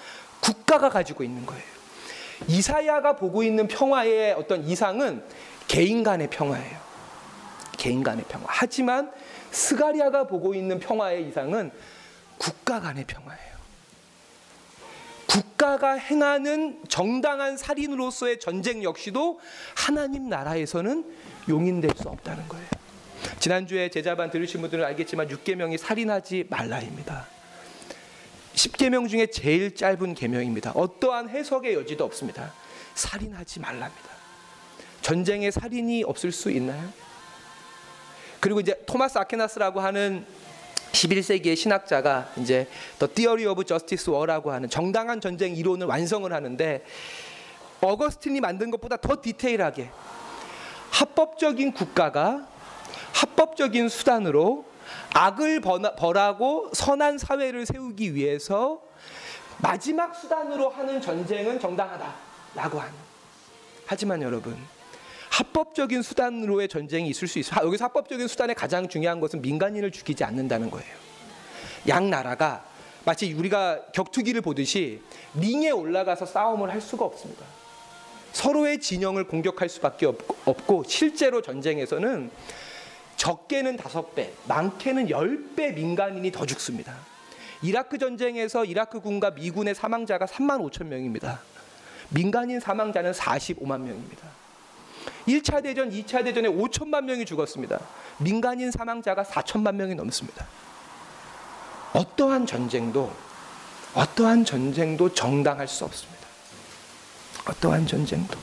국가가 0.41 0.89
가지고 0.89 1.25
있는 1.25 1.47
거예요. 1.47 1.63
이사야가 2.49 3.17
보고 3.17 3.43
있는 3.43 3.69
평화의 3.69 4.33
어떤 4.33 4.65
이상은 4.65 5.23
개인 5.69 6.03
간의 6.03 6.31
평화예요. 6.31 6.79
개인 7.77 8.03
간의 8.03 8.25
평화. 8.29 8.47
하지만 8.49 9.13
스가리아가 9.51 10.27
보고 10.27 10.55
있는 10.55 10.79
평화의 10.79 11.29
이상은 11.29 11.71
국가 12.41 12.81
간의 12.81 13.05
평화예요. 13.05 13.51
국가가 15.27 15.93
행하는 15.93 16.83
정당한 16.89 17.59
살인으로서의 17.59 18.41
전쟁 18.41 18.83
역시도 18.83 19.39
하나님 19.77 20.29
나라에서는 20.31 21.05
용인될 21.49 21.91
수 21.97 22.09
없다는 22.09 22.49
거예요. 22.49 22.67
지난주에 23.39 23.91
제자반 23.91 24.31
들으신 24.31 24.63
분들은 24.63 24.85
알겠지만 24.87 25.29
6계명이 25.29 25.77
살인하지 25.77 26.47
말라입니다. 26.49 27.27
10계명 28.55 29.09
중에 29.09 29.27
제일 29.27 29.75
짧은 29.75 30.15
계명입니다. 30.15 30.73
어떠한 30.73 31.29
해석의 31.29 31.75
여지도 31.75 32.05
없습니다. 32.05 32.53
살인하지 32.95 33.61
말랍니다. 33.61 34.09
전쟁에 35.03 35.51
살인이 35.51 36.05
없을 36.05 36.33
수 36.33 36.51
있나요? 36.51 36.91
그리고 38.41 38.61
이제 38.61 38.83
토마스 38.87 39.19
아케나스라고 39.19 39.81
하는 39.81 40.27
11세기의 40.93 41.57
신학자가 41.57 42.33
이제 42.37 42.67
The 42.99 43.13
Theory 43.13 43.47
of 43.47 43.65
Justice 43.65 44.13
War라고 44.13 44.53
하는 44.53 44.69
정당한 44.69 45.21
전쟁 45.21 45.57
이론을 45.57 45.87
완성을 45.87 46.31
하는데 46.33 46.85
어거스틴이 47.81 48.41
만든 48.41 48.71
것보다 48.71 48.97
더 48.97 49.17
디테일하게 49.21 49.91
합법적인 50.91 51.73
국가가 51.73 52.47
합법적인 53.15 53.89
수단으로 53.89 54.65
악을 55.15 55.61
벌하고 55.61 56.71
선한 56.73 57.19
사회를 57.19 57.67
세우기 57.67 58.15
위해서 58.15 58.83
마지막 59.59 60.15
수단으로 60.15 60.71
하는 60.71 61.01
전쟁은 61.01 61.61
정당하다라고 61.61 62.81
하는. 62.81 62.93
하지만 63.87 64.23
여러분 64.23 64.57
합법적인 65.41 66.03
수단으로의 66.03 66.69
전쟁이 66.69 67.09
있을 67.09 67.27
수 67.27 67.39
있어. 67.39 67.65
여기서 67.65 67.87
합법적인 67.87 68.29
수단의 68.29 68.55
가장 68.55 68.89
중요한 68.89 69.21
것은 69.21 69.41
민간인을 69.41 69.91
죽이지 69.91 70.23
않는다는 70.23 70.71
거예요. 70.71 70.95
양 71.89 72.11
나라가 72.11 72.65
마치 73.07 73.33
우리가 73.33 73.87
격투기를 73.95 74.43
보듯이 74.43 75.01
링에 75.35 75.71
올라가서 75.71 76.27
싸움을 76.27 76.71
할 76.71 76.83
수가 76.83 77.07
없습니다. 77.07 77.47
서로의 78.33 78.81
진영을 78.81 79.25
공격할 79.25 79.71
수밖에 79.71 80.05
없고 80.45 80.85
실제로 80.87 81.41
전쟁에서는 81.41 82.31
적게는 83.17 83.79
다섯 83.79 84.15
배, 84.15 84.33
많게는 84.47 85.09
열 85.09 85.55
배 85.57 85.73
민간인이 85.73 86.31
더 86.33 86.45
죽습니다. 86.45 86.95
이라크 87.63 87.97
전쟁에서 87.97 88.67
이라크 88.67 89.01
군과 89.01 89.31
미군의 89.31 89.75
사망자가 89.75 90.27
3만 90.27 90.71
5천 90.71 90.85
명입니다. 90.87 91.41
민간인 92.11 92.61
사망자는 92.61 93.13
45만 93.13 93.81
명입니다. 93.81 94.40
1차 95.31 95.63
대전, 95.63 95.91
2차 95.91 96.25
대전에 96.25 96.49
5천만 96.49 97.05
명이 97.05 97.25
죽었습니다. 97.25 97.79
민간인 98.19 98.71
사망자가 98.71 99.23
4천만 99.23 99.75
명이 99.75 99.95
넘습니다. 99.95 100.47
어떠한 101.93 102.47
전쟁도 102.47 103.13
어떠한 103.95 104.45
전쟁도 104.45 105.15
정당할 105.15 105.67
수 105.67 105.85
없습니다. 105.85 106.21
어떠한 107.47 107.87
전쟁도. 107.87 108.39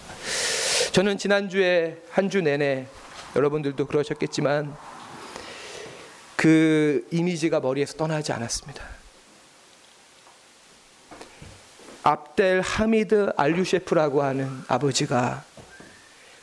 저는 0.91 1.17
지난주에 1.17 2.01
한 2.11 2.29
주 2.29 2.41
내내 2.41 2.87
여러분들도 3.35 3.85
그러셨겠지만 3.85 4.75
그 6.35 7.07
이미지가 7.11 7.59
머리에서 7.59 7.93
떠나지 7.93 8.31
않았습니다. 8.31 8.83
압델 12.03 12.61
하미드 12.61 13.31
알류셰프라고 13.35 14.23
하는 14.23 14.49
아버지가 14.67 15.43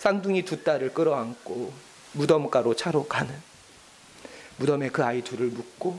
쌍둥이 0.04 0.42
두 0.42 0.62
딸을 0.62 0.92
끌어안고 0.92 1.72
무덤가로 2.12 2.76
차로 2.76 3.06
가는 3.06 3.34
무덤에 4.58 4.90
그 4.90 5.02
아이 5.02 5.22
둘을 5.22 5.46
묻고 5.46 5.98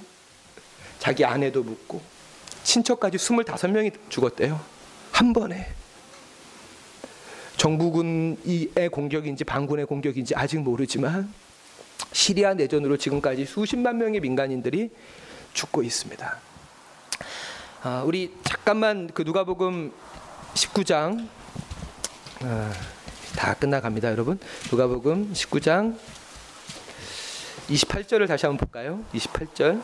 자기 1.00 1.26
아내도 1.26 1.64
묻고 1.64 2.04
친척까지 2.62 3.18
25명이 3.18 3.92
죽었대요. 4.10 4.62
한 5.12 5.34
번에. 5.34 5.74
정부군의 7.58 8.90
공격인지 8.92 9.44
반군의 9.44 9.88
공격인지 9.88 10.36
아직 10.36 10.60
모르지만 10.60 11.34
시리아 12.12 12.54
내전으로 12.54 12.98
지금까지 12.98 13.46
수십만 13.46 13.98
명의 13.98 14.20
민간인들이 14.20 14.92
죽고 15.54 15.82
있습니다. 15.82 16.40
아, 17.82 18.04
우리 18.06 18.32
잠깐만 18.44 19.10
그 19.12 19.24
누가복음 19.24 19.92
19장 20.54 21.28
아, 22.42 22.72
다 23.36 23.54
끝나갑니다, 23.54 24.12
여러분. 24.12 24.40
누가복음 24.72 25.34
19장 25.34 25.98
28절을 27.70 28.28
다시 28.28 28.46
한번 28.46 28.58
볼까요? 28.66 29.04
28절. 29.14 29.82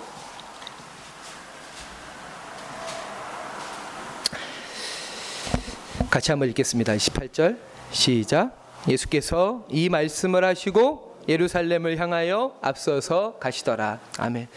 같이 6.09 6.31
한번 6.31 6.49
읽겠습니다. 6.49 6.93
28절. 6.93 7.57
시작. 7.91 8.57
예수께서 8.87 9.65
이 9.69 9.89
말씀을 9.89 10.43
하시고 10.43 11.19
예루살렘을 11.27 11.97
향하여 11.97 12.57
앞서서 12.61 13.37
가시더라. 13.39 13.99
아멘. 14.17 14.47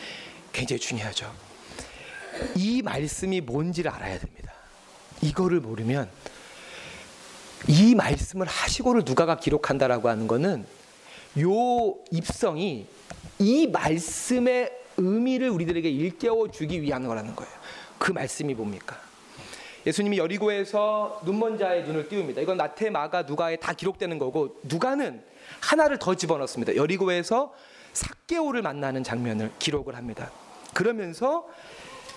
굉장히 0.53 0.81
중요하죠. 0.81 1.33
이 2.55 2.83
말씀이 2.83 3.41
뭔지를 3.41 3.91
알아야 3.91 4.19
됩니다. 4.19 4.53
이거를 5.21 5.61
모르면 5.61 6.09
이 7.69 7.95
말씀을 7.95 8.47
하시고를 8.47 9.03
누가가 9.05 9.37
기록한다라고 9.37 10.09
하는 10.09 10.27
거는 10.27 10.67
요 11.41 11.95
입성이 12.11 12.87
이 13.39 13.67
말씀의 13.67 14.71
의미를 14.97 15.51
우리들에게 15.51 15.89
일깨워 15.89 16.51
주기 16.51 16.83
위한 16.83 17.07
거라는 17.07 17.35
거예요. 17.35 17.53
그 17.99 18.13
말씀이 18.13 18.55
뭡니까? 18.55 18.97
예수님이 19.87 20.19
여리고에서 20.19 21.21
눈먼 21.25 21.59
자의 21.59 21.85
눈을 21.85 22.09
띄웁니다. 22.09 22.41
이건 22.41 22.57
나태, 22.57 22.91
마가, 22.91 23.23
누가에 23.23 23.57
다 23.57 23.73
기록되는 23.73 24.19
거고 24.19 24.57
누가는 24.63 25.23
하나를 25.61 25.99
더 25.99 26.15
집어넣습니다. 26.15 26.77
여리고에서 26.77 27.53
삭개오를 27.93 28.63
만나는 28.63 29.05
장면을 29.05 29.53
기록을 29.59 29.95
합니다. 29.95 30.31
그러면서 30.73 31.47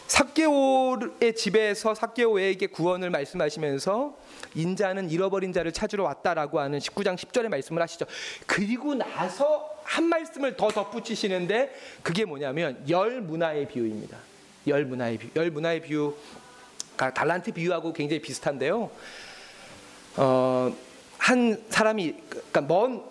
삭개오의 0.08 1.36
집에서 1.36 1.94
삭개오에게 1.94 2.68
구원을 2.68 3.10
말씀하시면서 3.10 4.18
인자는 4.56 5.10
잃어버린 5.10 5.54
자를 5.54 5.72
찾으러 5.72 6.04
왔다라고 6.06 6.60
하는 6.60 6.80
19장 6.80 7.16
10절의 7.16 7.50
말씀을 7.50 7.82
하시죠. 7.82 8.06
그리고 8.46 8.96
나서 8.96 9.70
한 9.84 10.06
말씀을 10.06 10.58
더 10.58 10.70
덧붙이시는데 10.70 11.74
그게 12.04 12.26
뭐냐면 12.26 12.84
열 12.90 13.22
문화의 13.22 13.68
비유입니다. 13.68 14.18
열 14.68 14.86
문화의 14.86 15.18
비유. 15.18 15.30
열 15.36 15.52
문화의 15.52 15.82
비유 15.82 16.16
달란트 16.98 17.52
비유하고 17.52 17.94
굉장히 17.94 18.22
비슷한데요. 18.22 18.90
어, 20.18 20.74
한 21.18 21.64
사람이 21.70 22.16
그러니까 22.30 22.62
먼이 22.62 23.02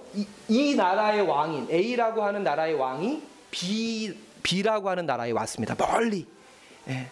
이 0.48 0.74
나라의 0.74 1.22
왕인 1.22 1.68
A라고 1.70 2.22
하는 2.22 2.42
나라의 2.42 2.74
왕이 2.74 3.22
B 3.50 4.14
B라고 4.42 4.88
하는 4.88 5.06
나라에 5.06 5.30
왔습니다. 5.32 5.74
멀리. 5.74 6.26
예. 6.88 7.10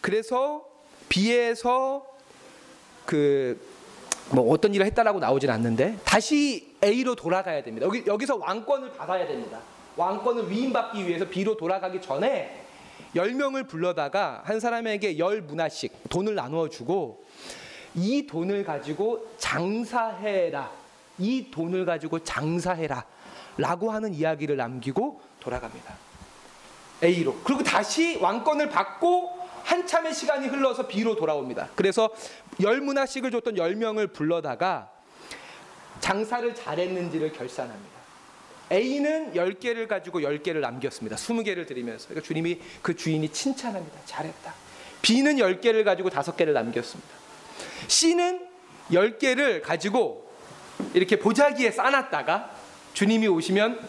그래서 0.00 0.64
B에서 1.08 2.06
그 3.06 3.78
뭐 4.30 4.52
어떤 4.52 4.74
일을 4.74 4.84
했다라고 4.86 5.18
나오진 5.18 5.50
않는데 5.50 5.98
다시 6.04 6.74
A로 6.84 7.14
돌아가야 7.14 7.62
됩니다. 7.62 7.86
여기 7.86 8.04
여기서 8.06 8.36
왕권을 8.36 8.92
받아야 8.92 9.26
됩니다. 9.26 9.60
왕권을 9.96 10.50
위임받기 10.50 11.06
위해서 11.06 11.26
B로 11.28 11.56
돌아가기 11.56 12.00
전에 12.02 12.64
열 13.14 13.32
명을 13.32 13.64
불러다가 13.66 14.42
한 14.44 14.60
사람에게 14.60 15.18
열 15.18 15.40
문화씩 15.40 16.10
돈을 16.10 16.34
나누어 16.34 16.68
주고 16.68 17.24
이 17.94 18.26
돈을 18.26 18.64
가지고 18.64 19.26
장사해라. 19.38 20.70
이 21.18 21.50
돈을 21.50 21.86
가지고 21.86 22.22
장사해라. 22.22 23.04
라고 23.56 23.90
하는 23.90 24.14
이야기를 24.14 24.56
남기고 24.56 25.20
돌아갑니다. 25.40 25.94
A로. 27.02 27.36
그리고 27.44 27.62
다시 27.62 28.16
왕권을 28.16 28.70
받고 28.70 29.38
한참의 29.64 30.14
시간이 30.14 30.48
흘러서 30.48 30.88
B로 30.88 31.14
돌아옵니다. 31.14 31.68
그래서 31.74 32.10
열 32.60 32.80
문화씩을 32.80 33.30
줬던 33.30 33.56
열 33.58 33.76
명을 33.76 34.08
불러다가 34.08 34.90
장사를 36.00 36.54
잘했는지를 36.54 37.32
결산합니다. 37.32 37.98
A는 38.70 39.32
10개를 39.34 39.88
가지고 39.88 40.20
10개를 40.20 40.60
남겼습니다. 40.60 41.16
20개를 41.16 41.66
드리면서. 41.66 42.08
그러니까 42.08 42.26
주님이 42.26 42.60
그 42.82 42.94
주인이 42.94 43.30
칭찬합니다. 43.30 43.98
잘했다. 44.04 44.54
B는 45.02 45.36
10개를 45.36 45.84
가지고 45.84 46.10
5개를 46.10 46.52
남겼습니다. 46.52 47.10
C는 47.86 48.46
10개를 48.90 49.62
가지고 49.62 50.30
이렇게 50.94 51.18
보자기에 51.18 51.70
싸놨다가 51.70 52.50
주님이 52.94 53.28
오시면 53.28 53.80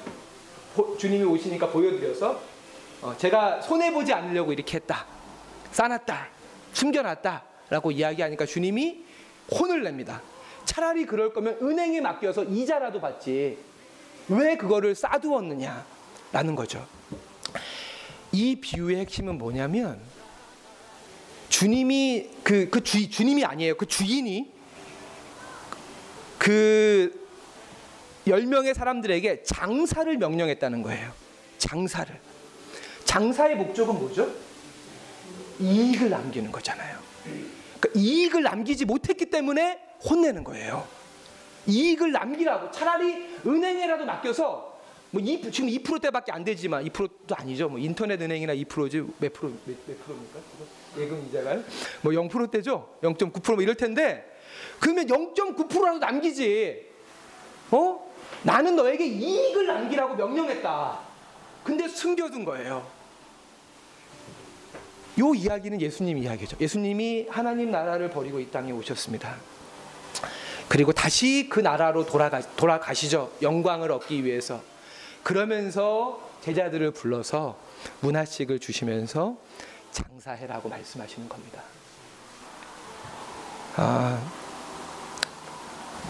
주님이 0.97 1.23
오시니까 1.23 1.69
보여드려서 1.69 2.41
어, 3.01 3.15
제가 3.17 3.61
손해 3.61 3.91
보지 3.93 4.11
않으려고 4.11 4.51
이렇게 4.51 4.77
했다. 4.77 5.05
싸놨다. 5.71 6.27
숨겨놨다라고 6.73 7.91
이야기하니까 7.91 8.45
주님이 8.45 9.05
혼을 9.51 9.83
냅니다. 9.83 10.21
차라리 10.65 11.05
그럴 11.05 11.33
거면 11.33 11.57
은행에 11.61 12.01
맡겨서 12.01 12.43
이자라도 12.43 12.99
받지. 12.99 13.57
왜 14.27 14.57
그거를 14.57 14.93
싸두었느냐라는 14.95 16.55
거죠. 16.55 16.85
이 18.31 18.55
비유의 18.57 18.97
핵심은 18.97 19.37
뭐냐면 19.37 19.99
주님이 21.47 22.29
그, 22.43 22.69
그 22.69 22.83
주, 22.83 23.09
주님이 23.09 23.43
아니에요. 23.45 23.75
그 23.75 23.87
주인이 23.87 24.51
그 26.37 27.27
10명의 28.27 28.75
사람들에게 28.75 29.43
장사를 29.43 30.15
명령했다는 30.17 30.83
거예요. 30.83 31.11
장사를. 31.57 32.28
장사의 33.09 33.55
목적은 33.55 33.95
뭐죠? 33.95 34.31
이익을 35.59 36.11
남기는 36.11 36.51
거잖아요. 36.51 36.99
그러니까 37.79 37.89
이익을 37.95 38.43
남기지 38.43 38.85
못했기 38.85 39.25
때문에 39.25 39.79
혼내는 40.07 40.43
거예요. 40.43 40.87
이익을 41.65 42.11
남기라고 42.11 42.69
차라리 42.69 43.27
은행에라도 43.47 44.05
맡겨서 44.05 44.79
뭐 45.09 45.19
2, 45.19 45.51
지금 45.51 45.69
2%대밖에 45.71 46.31
안 46.31 46.43
되지만 46.43 46.85
2%도 46.85 47.35
아니죠. 47.35 47.67
뭐 47.67 47.79
인터넷 47.79 48.21
은행이나 48.21 48.53
2%지 48.53 49.03
몇 49.17 49.33
프로 49.33 49.49
몇, 49.65 49.75
몇 49.87 50.05
프로입니까? 50.05 50.39
예금 50.99 51.25
이자가 51.29 51.55
뭐 52.03 52.13
0%대죠. 52.13 52.95
0.9%뭐 53.01 53.63
이럴 53.63 53.73
텐데 53.73 54.39
그러면 54.79 55.07
0.9%라도 55.07 55.97
남기지. 55.97 56.85
어? 57.71 58.13
나는 58.43 58.75
너에게 58.75 59.07
이익을 59.07 59.65
남기라고 59.65 60.13
명령했다. 60.13 60.99
근데 61.63 61.87
숨겨둔 61.87 62.45
거예요. 62.45 62.98
요 65.19 65.33
이야기는 65.33 65.81
예수님 65.81 66.17
이야기죠. 66.17 66.57
예수님이 66.59 67.27
하나님 67.29 67.71
나라를 67.71 68.09
버리고 68.09 68.39
이 68.39 68.49
땅에 68.49 68.71
오셨습니다. 68.71 69.35
그리고 70.67 70.91
다시 70.91 71.47
그 71.49 71.59
나라로 71.59 72.05
돌아가 72.05 72.41
돌아가시죠. 72.55 73.31
영광을 73.41 73.91
얻기 73.91 74.23
위해서. 74.23 74.61
그러면서 75.23 76.29
제자들을 76.41 76.91
불러서 76.91 77.57
문화식을 78.01 78.59
주시면서 78.59 79.37
장사해라고 79.91 80.69
말씀하시는 80.69 81.27
겁니다. 81.27 81.61
아, 83.75 84.21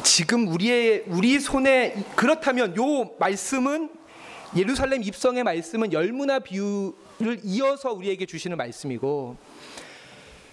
지금 0.03 0.47
우리의 0.47 1.05
우리 1.07 1.39
손에 1.39 2.03
그렇다면 2.15 2.75
요 2.77 3.11
말씀은 3.19 3.89
예루살렘 4.55 5.03
입성의 5.03 5.43
말씀은 5.43 5.93
열무나 5.93 6.39
비유 6.39 6.93
를 7.19 7.39
이어서 7.43 7.91
우리에게 7.91 8.25
주시는 8.25 8.55
말씀이고 8.55 9.35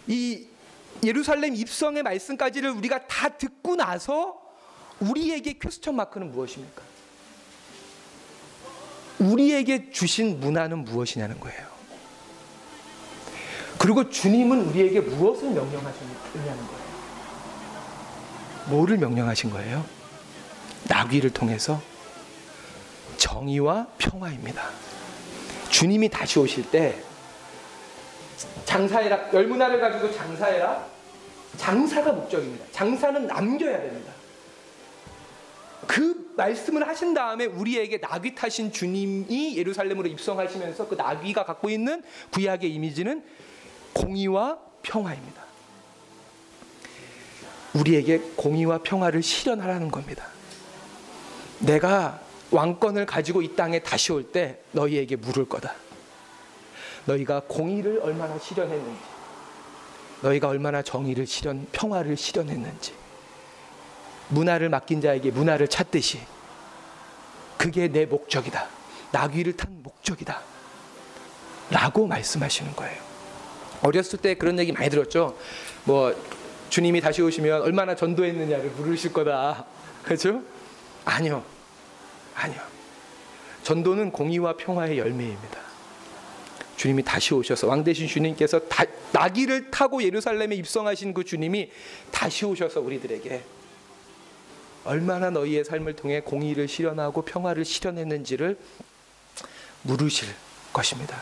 이 0.08 0.48
예루살렘 1.04 1.54
입성의 1.54 2.02
말씀까지를 2.02 2.70
우리가 2.70 3.06
다 3.06 3.28
듣고 3.28 3.76
나서 3.76 4.40
우리에게 4.98 5.58
퀘스천 5.60 5.94
마크는 5.94 6.32
무엇입니까? 6.32 6.82
우리에게 9.20 9.90
주신 9.90 10.40
문화는 10.40 10.84
무엇이냐는 10.84 11.38
거예요. 11.38 11.66
그리고 13.78 14.08
주님은 14.10 14.62
우리에게 14.62 15.00
무엇을 15.00 15.50
명령하셨냐는 15.50 16.66
거예요. 16.66 16.86
뭐를 18.70 18.98
명령하신 18.98 19.50
거예요? 19.50 19.84
나귀를 20.88 21.30
통해서 21.30 21.80
정의와 23.18 23.86
평화입니다. 23.98 24.85
주님이 25.70 26.08
다시 26.08 26.38
오실 26.38 26.70
때 26.70 26.96
장사해라 28.64 29.32
열문화를 29.32 29.80
가지고 29.80 30.12
장사해라 30.12 30.86
장사가 31.56 32.12
목적입니다. 32.12 32.66
장사는 32.72 33.26
남겨야 33.26 33.80
됩니다. 33.80 34.12
그 35.86 36.32
말씀을 36.36 36.86
하신 36.86 37.14
다음에 37.14 37.46
우리에게 37.46 37.98
나귀 37.98 38.34
타신 38.34 38.72
주님이 38.72 39.56
예루살렘으로 39.56 40.08
입성하시면서 40.08 40.88
그 40.88 40.94
나귀가 40.94 41.44
갖고 41.44 41.70
있는 41.70 42.02
구약의 42.32 42.72
이미지는 42.74 43.24
공의와 43.94 44.58
평화입니다. 44.82 45.44
우리에게 47.74 48.18
공의와 48.36 48.78
평화를 48.78 49.22
실현하라는 49.22 49.90
겁니다. 49.90 50.26
내가 51.60 52.20
왕권을 52.50 53.06
가지고 53.06 53.42
이 53.42 53.54
땅에 53.56 53.80
다시 53.80 54.12
올 54.12 54.22
때 54.30 54.58
너희에게 54.72 55.16
물을 55.16 55.48
거다. 55.48 55.74
너희가 57.06 57.42
공의를 57.46 58.00
얼마나 58.02 58.38
실현했는지, 58.38 59.00
너희가 60.22 60.48
얼마나 60.48 60.82
정의를 60.82 61.26
실현, 61.26 61.66
평화를 61.72 62.16
실현했는지, 62.16 62.94
문화를 64.28 64.68
맡긴 64.68 65.00
자에게 65.00 65.30
문화를 65.30 65.68
찾듯이 65.68 66.20
그게 67.56 67.88
내 67.88 68.06
목적이다. 68.06 68.68
나귀를 69.12 69.56
탄 69.56 69.82
목적이다. 69.82 70.40
라고 71.70 72.06
말씀하시는 72.06 72.74
거예요. 72.74 73.00
어렸을 73.82 74.18
때 74.20 74.34
그런 74.34 74.58
얘기 74.58 74.72
많이 74.72 74.88
들었죠. 74.90 75.36
뭐 75.84 76.14
주님이 76.70 77.00
다시 77.00 77.22
오시면 77.22 77.62
얼마나 77.62 77.94
전도했느냐를 77.94 78.70
물으실 78.70 79.12
거다. 79.12 79.64
그렇죠? 80.02 80.42
아니요. 81.04 81.44
아니요. 82.36 82.60
전도는 83.62 84.12
공의와 84.12 84.56
평화의 84.56 84.98
열매입니다. 84.98 85.58
주님이 86.76 87.02
다시 87.02 87.34
오셔서 87.34 87.66
왕 87.66 87.82
대신 87.82 88.06
주님께서 88.06 88.60
다, 88.68 88.84
나귀를 89.12 89.70
타고 89.70 90.02
예루살렘에 90.02 90.54
입성하신 90.56 91.14
그 91.14 91.24
주님이 91.24 91.70
다시 92.12 92.44
오셔서 92.44 92.80
우리들에게 92.80 93.42
얼마나 94.84 95.30
너희의 95.30 95.64
삶을 95.64 95.96
통해 95.96 96.20
공의를 96.20 96.68
실현하고 96.68 97.22
평화를 97.22 97.64
실현했는지를 97.64 98.58
물으실 99.82 100.28
것입니다. 100.72 101.16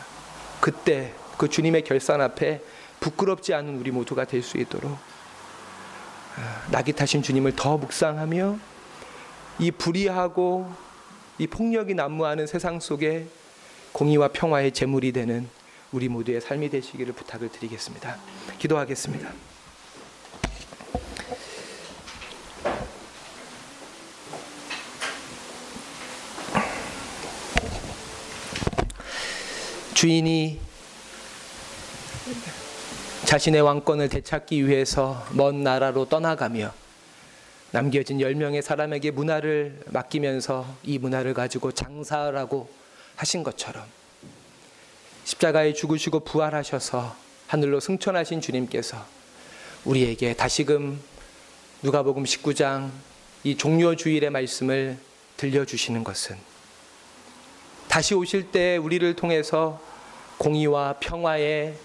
그때 0.59 1.13
그 1.37 1.49
주님의 1.49 1.83
결산 1.83 2.21
앞에 2.21 2.61
부끄럽지 2.99 3.53
않은 3.53 3.79
우리 3.79 3.91
모두가 3.91 4.25
될 4.25 4.43
수 4.43 4.57
있도록 4.57 4.91
아, 6.37 6.67
낙이 6.69 6.93
타신 6.93 7.23
주님을 7.23 7.55
더 7.55 7.77
묵상하며 7.77 8.59
이 9.59 9.71
불의하고 9.71 10.69
이 11.37 11.47
폭력이 11.47 11.93
난무하는 11.95 12.47
세상 12.47 12.79
속에 12.79 13.27
공의와 13.91 14.29
평화의 14.29 14.71
제물이 14.71 15.11
되는 15.11 15.49
우리 15.91 16.07
모두의 16.07 16.39
삶이 16.39 16.69
되시기를 16.69 17.13
부탁을 17.13 17.49
드리겠습니다. 17.49 18.17
기도하겠습니다. 18.57 19.31
주인이 29.93 30.59
자신의 33.25 33.61
왕권을 33.61 34.07
되찾기 34.09 34.67
위해서 34.67 35.25
먼 35.31 35.63
나라로 35.63 36.05
떠나가며 36.05 36.84
남겨진 37.75 38.19
10명의 38.19 38.61
사람에게 38.61 39.11
문화를 39.11 39.81
맡기면서 39.87 40.65
이 40.83 40.97
문화를 40.97 41.33
가지고 41.33 41.73
장사하라고 41.73 42.69
하신 43.17 43.43
것처럼 43.43 43.83
십자가에 45.25 45.73
죽으시고 45.73 46.21
부활하셔서 46.21 47.13
하늘로 47.47 47.81
승천하신 47.81 48.39
주님께서 48.39 49.05
우리에게 49.83 50.35
다시금 50.35 51.01
누가복음 51.81 52.23
19장 52.23 52.91
이 53.43 53.57
종료 53.57 53.93
주일의 53.93 54.29
말씀을 54.29 54.97
들려주시는 55.35 56.05
것은 56.05 56.37
다시 57.89 58.13
오실 58.15 58.53
때 58.53 58.77
우리를 58.77 59.17
통해서 59.17 59.81
공의와 60.37 60.95
평화의 61.01 61.75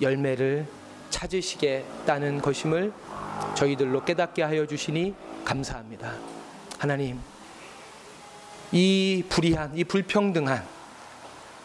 열매를 0.00 0.68
찾으시겠다는 1.10 2.40
것임을 2.40 2.92
저희들로 3.56 4.04
깨닫게 4.04 4.44
하여 4.44 4.64
주시니 4.64 5.29
감사합니다. 5.44 6.14
하나님, 6.78 7.20
이 8.72 9.24
불의한, 9.28 9.76
이 9.76 9.84
불평등한 9.84 10.66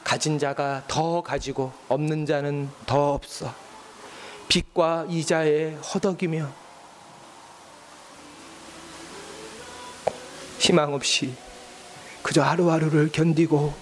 가진 0.04 0.40
자가 0.40 0.84
더 0.88 1.22
가지고 1.22 1.72
없는 1.88 2.26
자는 2.26 2.70
더 2.86 3.14
없어. 3.14 3.54
빚과 4.48 5.08
이자에 5.10 5.76
허덕이며 5.76 6.52
희망 10.60 10.94
없이 10.94 11.34
그저 12.22 12.42
하루하루를 12.42 13.12
견디고 13.12 13.74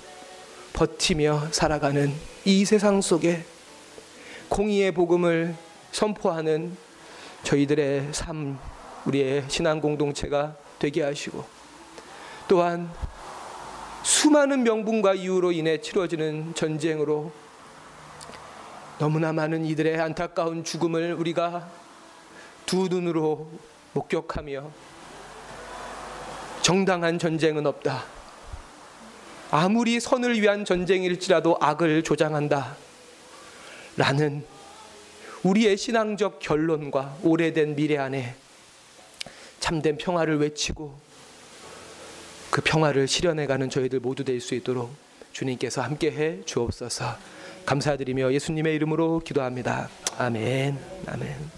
버티며 0.74 1.50
살아가는 1.52 2.14
이 2.46 2.66
세상 2.66 3.02
속에 3.02 3.46
공의의 4.50 4.92
복음을 4.92 5.56
선포하는 5.92 6.76
저희들의 7.44 8.10
삶, 8.12 8.60
우리의 9.06 9.46
신앙 9.48 9.82
공동체가 9.82 10.56
되게 10.80 11.04
하시고 11.04 11.46
또한 12.48 12.90
수많은 14.04 14.64
명분과 14.64 15.14
이유로 15.14 15.52
인해 15.52 15.80
치러지는 15.80 16.54
전쟁으로 16.56 17.32
너무나 19.00 19.34
많은 19.34 19.66
이들의 19.66 20.00
안타까운 20.00 20.64
죽음을 20.64 21.14
우리가 21.14 21.70
두 22.66 22.88
눈으로 22.90 23.50
목격하며 23.94 24.72
정당한 26.62 27.20
전쟁은 27.20 27.66
없다. 27.66 28.06
아무리 29.52 30.00
선을 30.00 30.42
위한 30.42 30.66
전쟁일지라도 30.66 31.58
악을 31.60 32.04
조장한다. 32.04 32.76
라는 33.98 34.46
우리의 35.44 35.78
신앙적 35.78 36.40
결론과 36.40 37.18
오래된 37.22 37.76
미래 37.76 37.98
안에 37.98 38.36
참된 39.64 39.98
평화를 39.98 40.40
외치고 40.40 40.94
그 42.52 42.60
평화를 42.62 43.08
실현해가는 43.08 43.70
저희들 43.70 44.02
모두 44.02 44.26
될 44.26 44.42
수 44.42 44.56
있도록 44.56 44.94
주님께서 45.32 45.82
함께해 45.82 46.44
주옵소서. 46.44 47.16
감사드리며 47.66 48.34
예수님의 48.34 48.76
이름으로 48.76 49.22
기도합니다. 49.22 49.88
아멘. 50.18 50.78
아멘. 51.08 51.54